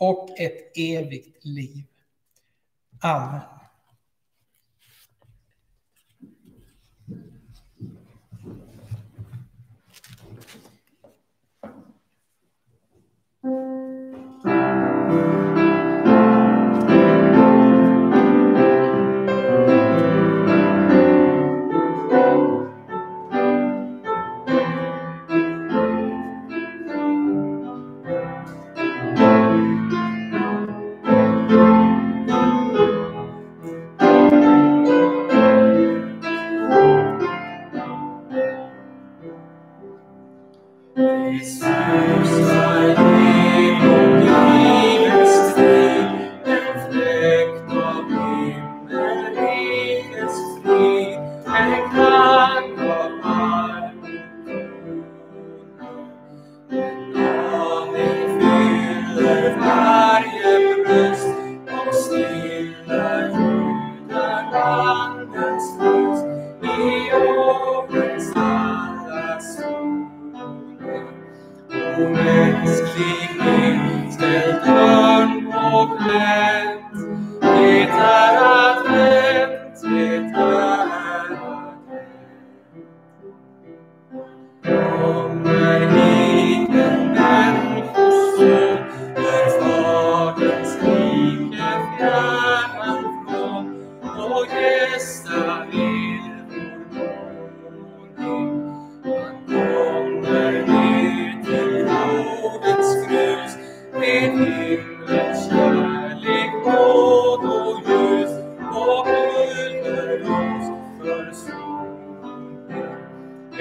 och 0.00 0.40
ett 0.40 0.76
evigt 0.76 1.44
liv. 1.44 1.84
Amen. 3.02 3.59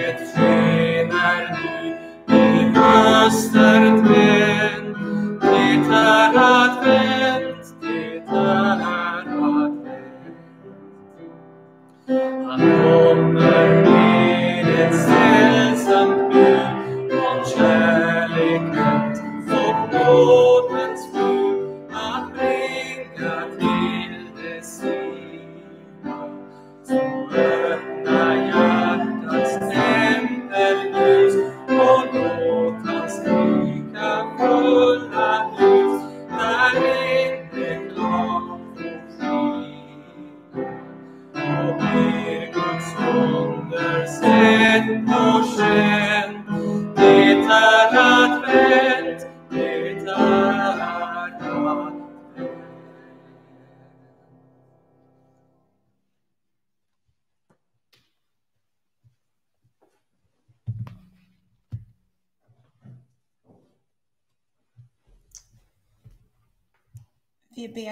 It's 0.02 0.32
skenar 0.32 1.58
nu 2.30 2.38
i 2.38 2.72
öster 3.28 3.82
den. 3.82 5.00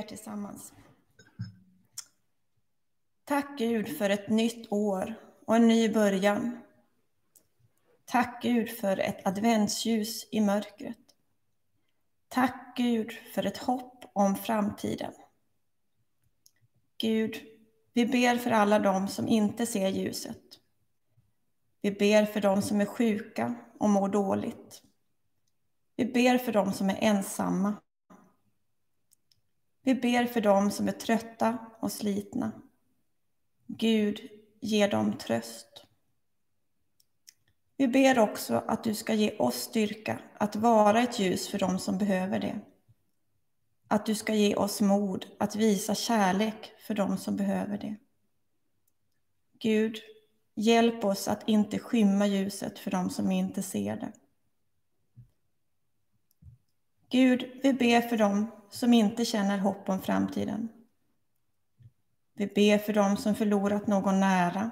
Tillsammans. 0.07 0.73
Tack 3.25 3.57
Gud 3.57 3.97
för 3.97 4.09
ett 4.09 4.29
nytt 4.29 4.71
år 4.71 5.15
och 5.45 5.55
en 5.55 5.67
ny 5.67 5.89
början. 5.89 6.59
Tack 8.05 8.43
Gud 8.43 8.69
för 8.69 8.97
ett 8.97 9.27
adventsljus 9.27 10.27
i 10.31 10.41
mörkret. 10.41 10.97
Tack 12.27 12.73
Gud 12.77 13.11
för 13.33 13.45
ett 13.45 13.57
hopp 13.57 14.05
om 14.13 14.35
framtiden. 14.35 15.13
Gud, 16.97 17.41
vi 17.93 18.05
ber 18.05 18.37
för 18.37 18.51
alla 18.51 18.79
dem 18.79 19.07
som 19.07 19.27
inte 19.27 19.65
ser 19.65 19.89
ljuset. 19.89 20.41
Vi 21.81 21.91
ber 21.91 22.25
för 22.25 22.41
dem 22.41 22.61
som 22.61 22.81
är 22.81 22.85
sjuka 22.85 23.55
och 23.79 23.89
mår 23.89 24.09
dåligt. 24.09 24.81
Vi 25.95 26.05
ber 26.05 26.37
för 26.37 26.51
dem 26.51 26.73
som 26.73 26.89
är 26.89 26.97
ensamma. 27.01 27.75
Vi 29.87 29.95
ber 29.95 30.25
för 30.25 30.41
dem 30.41 30.71
som 30.71 30.87
är 30.87 30.91
trötta 30.91 31.57
och 31.79 31.91
slitna. 31.91 32.51
Gud, 33.67 34.29
ge 34.59 34.87
dem 34.87 35.17
tröst. 35.17 35.85
Vi 37.77 37.87
ber 37.87 38.19
också 38.19 38.63
att 38.67 38.83
du 38.83 38.95
ska 38.95 39.13
ge 39.13 39.37
oss 39.37 39.55
styrka 39.55 40.19
att 40.37 40.55
vara 40.55 41.01
ett 41.01 41.19
ljus 41.19 41.47
för 41.47 41.59
dem 41.59 41.79
som 41.79 41.97
behöver 41.97 42.39
det. 42.39 42.59
Att 43.87 44.05
du 44.05 44.15
ska 44.15 44.33
ge 44.33 44.55
oss 44.55 44.81
mod 44.81 45.25
att 45.39 45.55
visa 45.55 45.95
kärlek 45.95 46.71
för 46.87 46.93
dem 46.93 47.17
som 47.17 47.35
behöver 47.35 47.77
det. 47.77 47.95
Gud, 49.59 49.97
hjälp 50.55 51.05
oss 51.05 51.27
att 51.27 51.49
inte 51.49 51.79
skymma 51.79 52.27
ljuset 52.27 52.79
för 52.79 52.91
dem 52.91 53.09
som 53.09 53.31
inte 53.31 53.63
ser 53.63 53.95
det. 53.95 54.11
Gud, 57.09 57.59
vi 57.63 57.73
ber 57.73 58.01
för 58.01 58.17
dem 58.17 58.51
som 58.69 58.93
inte 58.93 59.25
känner 59.25 59.57
hopp 59.57 59.89
om 59.89 60.01
framtiden. 60.01 60.69
Vi 62.33 62.47
ber 62.47 62.77
för 62.77 62.93
dem 62.93 63.17
som 63.17 63.35
förlorat 63.35 63.87
någon 63.87 64.19
nära. 64.19 64.71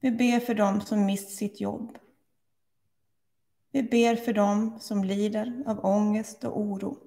Vi 0.00 0.10
ber 0.10 0.40
för 0.40 0.54
dem 0.54 0.80
som 0.80 1.06
mist 1.06 1.36
sitt 1.36 1.60
jobb. 1.60 1.98
Vi 3.70 3.82
ber 3.82 4.16
för 4.16 4.32
dem 4.32 4.78
som 4.80 5.04
lider 5.04 5.62
av 5.66 5.84
ångest 5.84 6.44
och 6.44 6.60
oro. 6.60 6.98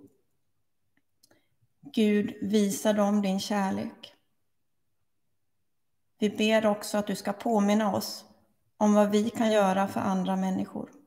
Gud, 1.82 2.34
visa 2.41 2.93
dem 2.93 3.22
din 3.22 3.39
kärlek. 3.39 4.14
Vi 6.20 6.30
ber 6.30 6.66
också 6.66 6.97
att 6.97 7.08
du 7.08 7.16
ska 7.16 7.34
påminna 7.34 7.95
oss 7.95 8.26
om 8.78 8.93
vad 8.93 9.12
vi 9.12 9.30
kan 9.30 9.52
göra 9.52 9.88
för 9.88 10.00
andra 10.00 10.36
människor. 10.36 10.99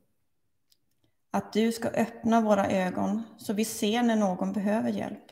Att 1.35 1.53
du 1.53 1.73
ska 1.73 1.89
öppna 1.89 2.41
våra 2.41 2.71
ögon 2.71 3.23
så 3.39 3.53
vi 3.53 3.65
ser 3.65 4.03
när 4.03 4.17
någon 4.17 4.53
behöver 4.53 4.91
hjälp. 4.91 5.25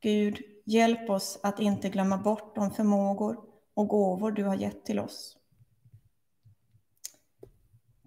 Gud, 0.00 0.42
hjälp 0.64 1.10
oss 1.10 1.40
att 1.42 1.60
inte 1.60 1.88
glömma 1.88 2.18
bort 2.18 2.54
de 2.54 2.70
förmågor 2.70 3.38
och 3.74 3.88
gåvor 3.88 4.30
du 4.30 4.44
har 4.44 4.54
gett 4.54 4.84
till 4.84 4.98
oss. 4.98 5.36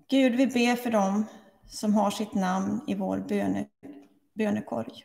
Gud, 0.09 0.35
vi 0.35 0.47
ber 0.47 0.75
för 0.75 0.91
dem 0.91 1.25
som 1.67 1.93
har 1.93 2.11
sitt 2.11 2.33
namn 2.33 2.81
i 2.87 2.95
vår 2.95 3.17
böne, 3.17 3.67
bönekorg. 4.33 5.03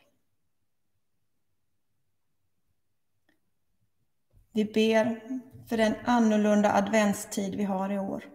Vi 4.51 4.65
ber 4.65 5.21
för 5.69 5.77
den 5.77 5.95
annorlunda 6.05 6.73
adventstid 6.73 7.55
vi 7.55 7.63
har 7.63 7.89
i 7.89 7.99
år. 7.99 8.32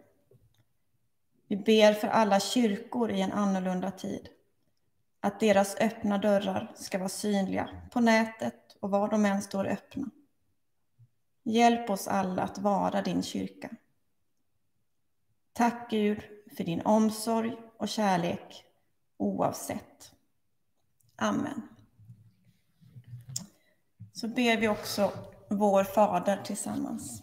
Vi 1.49 1.57
ber 1.57 1.93
för 1.93 2.09
alla 2.09 2.41
kyrkor 2.41 3.11
i 3.11 3.21
en 3.21 3.33
annorlunda 3.33 3.91
tid. 3.91 4.29
Att 5.21 5.41
deras 5.41 5.77
öppna 5.81 6.19
dörrar 6.19 6.73
ska 6.75 6.99
vara 6.99 7.09
synliga 7.09 7.69
på 7.93 8.01
nätet 8.01 8.77
och 8.81 8.91
var 8.91 9.09
de 9.09 9.25
än 9.25 9.43
står 9.43 9.67
öppna. 9.67 10.11
Hjälp 11.43 11.91
oss 11.91 12.09
alla 12.09 12.43
att 12.43 12.59
vara 12.59 13.03
din 13.03 13.23
kyrka. 13.23 13.71
Tack 15.53 15.91
Gud 15.91 16.23
för 16.57 16.65
din 16.65 16.81
omsorg 16.81 17.57
och 17.77 17.89
kärlek 17.89 18.65
oavsett. 19.17 20.13
Amen. 21.17 21.63
Så 24.13 24.29
ber 24.29 24.57
vi 24.57 24.69
också 24.69 25.13
vår 25.51 25.85
Fader 25.85 26.43
tillsammans. 26.45 27.23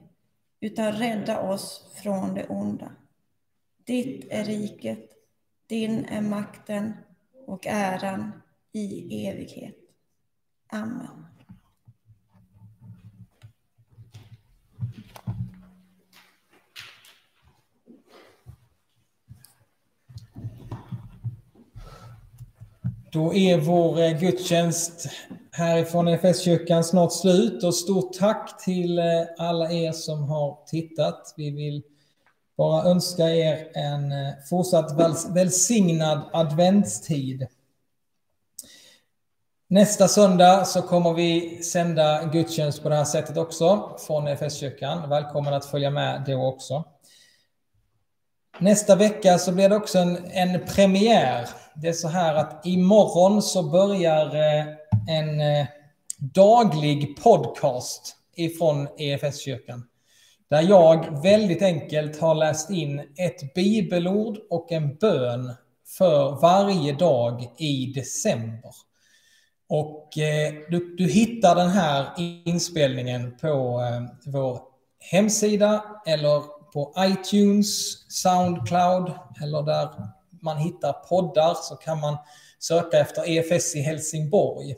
utan 0.61 0.91
rädda 0.91 1.41
oss 1.41 1.91
från 1.95 2.33
det 2.33 2.47
onda. 2.47 2.91
Ditt 3.85 4.27
är 4.29 4.43
riket, 4.43 5.09
din 5.67 6.05
är 6.05 6.21
makten 6.21 6.93
och 7.47 7.67
äran 7.67 8.31
i 8.71 9.25
evighet. 9.27 9.75
Amen. 10.67 11.25
Då 23.11 23.33
är 23.33 23.57
vår 23.57 23.99
eh, 23.99 24.19
gudstjänst 24.19 25.09
härifrån 25.51 26.07
EFS-kyrkan 26.07 26.83
snart 26.83 27.13
slut 27.13 27.63
och 27.63 27.75
stort 27.75 28.13
tack 28.13 28.63
till 28.63 28.99
eh, 28.99 29.05
alla 29.37 29.71
er 29.71 29.91
som 29.91 30.29
har 30.29 30.59
tittat. 30.65 31.33
Vi 31.37 31.51
vill 31.51 31.83
bara 32.57 32.83
önska 32.83 33.29
er 33.29 33.71
en 33.73 34.11
eh, 34.11 34.33
fortsatt 34.49 34.91
välsignad 35.35 36.21
adventstid. 36.33 37.47
Nästa 39.67 40.07
söndag 40.07 40.65
så 40.65 40.81
kommer 40.81 41.13
vi 41.13 41.63
sända 41.63 42.25
gudstjänst 42.25 42.83
på 42.83 42.89
det 42.89 42.95
här 42.95 43.03
sättet 43.03 43.37
också 43.37 43.95
från 44.07 44.27
EFS-kyrkan. 44.27 45.09
Välkommen 45.09 45.53
att 45.53 45.65
följa 45.65 45.89
med 45.89 46.23
då 46.27 46.43
också. 46.43 46.83
Nästa 48.59 48.95
vecka 48.95 49.37
så 49.37 49.51
blir 49.51 49.69
det 49.69 49.75
också 49.75 49.99
en, 49.99 50.17
en 50.31 50.65
premiär. 50.65 51.49
Det 51.75 51.87
är 51.87 51.93
så 51.93 52.07
här 52.07 52.35
att 52.35 52.65
imorgon 52.65 53.41
så 53.41 53.63
börjar 53.63 54.25
eh, 54.35 54.65
en 55.07 55.41
eh, 55.41 55.67
daglig 56.17 57.23
podcast 57.23 58.15
ifrån 58.35 58.87
EFS-kyrkan. 58.97 59.83
Där 60.49 60.61
jag 60.61 61.21
väldigt 61.23 61.61
enkelt 61.61 62.21
har 62.21 62.35
läst 62.35 62.69
in 62.69 62.99
ett 62.99 63.53
bibelord 63.53 64.37
och 64.49 64.71
en 64.71 64.95
bön 64.95 65.53
för 65.97 66.41
varje 66.41 66.93
dag 66.93 67.53
i 67.57 67.85
december. 67.85 68.71
Och 69.69 70.17
eh, 70.17 70.53
du, 70.69 70.95
du 70.97 71.07
hittar 71.07 71.55
den 71.55 71.69
här 71.69 72.07
inspelningen 72.45 73.37
på 73.37 73.81
eh, 73.81 74.31
vår 74.31 74.59
hemsida 74.99 75.85
eller 76.05 76.43
på 76.73 76.93
iTunes, 76.99 77.97
Soundcloud 78.11 79.11
eller 79.43 79.63
där 79.63 79.89
man 80.41 80.57
hittar 80.57 80.93
poddar 80.93 81.53
så 81.53 81.75
kan 81.75 81.99
man 81.99 82.17
söka 82.59 82.99
efter 82.99 83.29
EFS 83.29 83.75
i 83.75 83.81
Helsingborg. 83.81 84.75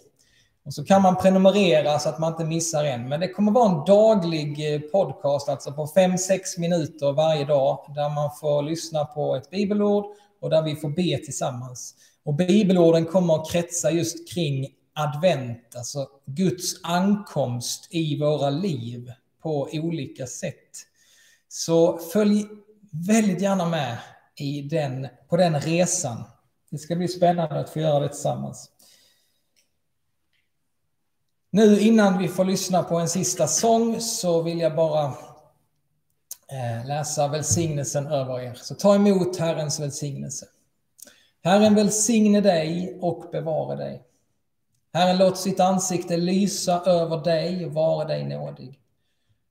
Och 0.66 0.74
så 0.74 0.86
kan 0.86 1.02
man 1.02 1.16
prenumerera 1.16 2.00
så 2.00 2.10
att 2.10 2.20
man 2.20 2.32
inte 2.32 2.46
missar 2.46 2.84
en. 2.84 3.10
Men 3.10 3.20
det 3.20 3.28
kommer 3.28 3.52
vara 3.52 3.70
en 3.70 3.86
daglig 3.86 4.74
eh, 4.74 4.80
podcast, 4.80 5.50
alltså 5.50 5.72
på 5.72 5.86
5-6 5.86 6.60
minuter 6.60 7.12
varje 7.12 7.46
dag, 7.46 7.86
där 7.96 8.10
man 8.16 8.30
får 8.40 8.64
lyssna 8.64 9.06
på 9.06 9.36
ett 9.36 9.50
bibelord 9.50 10.06
och 10.42 10.50
där 10.50 10.62
vi 10.62 10.76
får 10.76 10.90
be 10.90 11.18
tillsammans. 11.18 11.96
Och 12.26 12.34
bibelorden 12.34 13.06
kommer 13.06 13.36
att 13.36 13.52
kretsa 13.52 13.92
just 13.92 14.34
kring 14.34 14.68
advent, 14.94 15.76
alltså 15.76 16.08
Guds 16.26 16.84
ankomst 16.84 17.88
i 17.90 18.20
våra 18.20 18.50
liv 18.50 19.12
på 19.42 19.70
olika 19.74 20.28
sätt. 20.28 20.72
Så 21.48 21.98
följ 21.98 22.46
väldigt 23.08 23.42
gärna 23.42 23.66
med 23.66 23.98
i 24.36 24.62
den, 24.62 25.08
på 25.30 25.38
den 25.38 25.60
resan. 25.60 26.24
Det 26.72 26.78
ska 26.78 26.96
bli 26.96 27.08
spännande 27.08 27.60
att 27.60 27.70
få 27.70 27.80
göra 27.80 28.00
det 28.00 28.10
tillsammans. 28.10 28.70
Nu 31.56 31.80
innan 31.80 32.18
vi 32.18 32.28
får 32.28 32.46
lyssna 32.46 32.84
på 32.84 33.00
en 33.00 33.10
sista 33.10 33.48
sång 33.48 34.00
så 34.00 34.42
vill 34.42 34.60
jag 34.60 34.76
bara 34.76 35.06
eh, 35.06 36.88
läsa 36.88 37.28
välsignelsen 37.28 38.08
över 38.08 38.40
er. 38.40 38.54
Så 38.54 38.76
ta 38.76 38.96
emot 38.96 39.38
Herrens 39.38 39.80
välsignelse. 39.80 40.46
Herren 41.44 41.76
välsigne 41.76 42.42
dig 42.42 42.98
och 43.02 43.30
bevara 43.32 43.76
dig. 43.76 44.04
Herren 44.94 45.18
låt 45.18 45.38
sitt 45.38 45.60
ansikte 45.60 46.18
lysa 46.18 46.82
över 46.86 47.24
dig 47.24 47.66
och 47.66 47.74
vara 47.74 48.08
dig 48.08 48.26
nådig. 48.26 48.80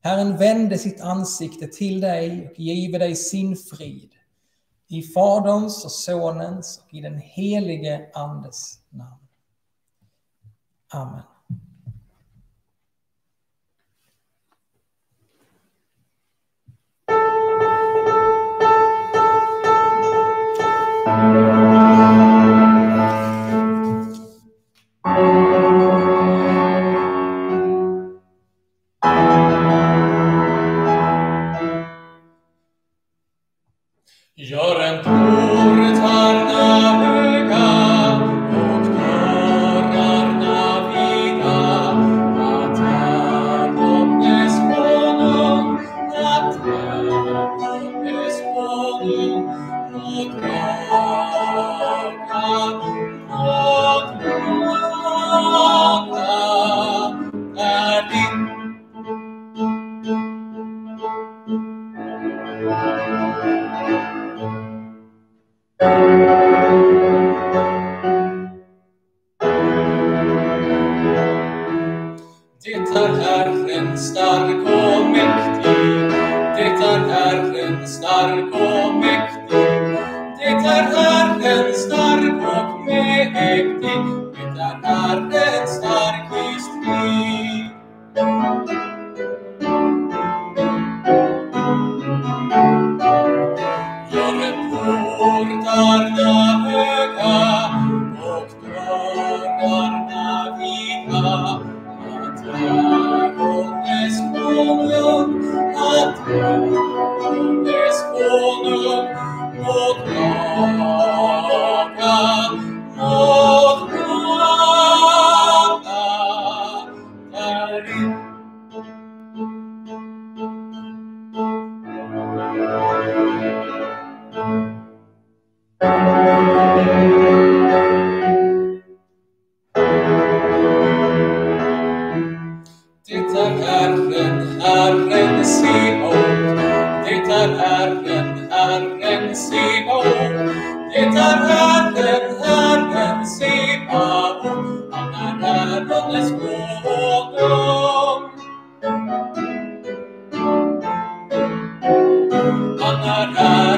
Herren 0.00 0.36
vände 0.36 0.78
sitt 0.78 1.00
ansikte 1.00 1.66
till 1.66 2.00
dig 2.00 2.48
och 2.50 2.60
give 2.60 2.98
dig 2.98 3.16
sin 3.16 3.56
frid. 3.56 4.10
I 4.88 5.02
Faderns 5.02 5.84
och 5.84 5.92
Sonens 5.92 6.82
och 6.84 6.94
i 6.94 7.00
den 7.00 7.18
helige 7.18 8.10
Andes 8.14 8.78
namn. 8.90 9.28
Amen. 10.88 11.22
Det 65.82 65.88
är 72.72 73.08
Herren 73.22 73.98
stark 73.98 74.56
och 74.56 75.10
mäktig. 75.10 76.10
Det 76.56 76.62
är 76.62 76.98
Herren 77.08 77.88
stark 77.88 78.54
och 78.54 78.94
mäktig. 78.94 79.68
Det 80.38 80.44
är 80.44 80.60
Herren 80.62 81.74
stark 81.74 82.11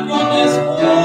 goodness. 0.07 1.04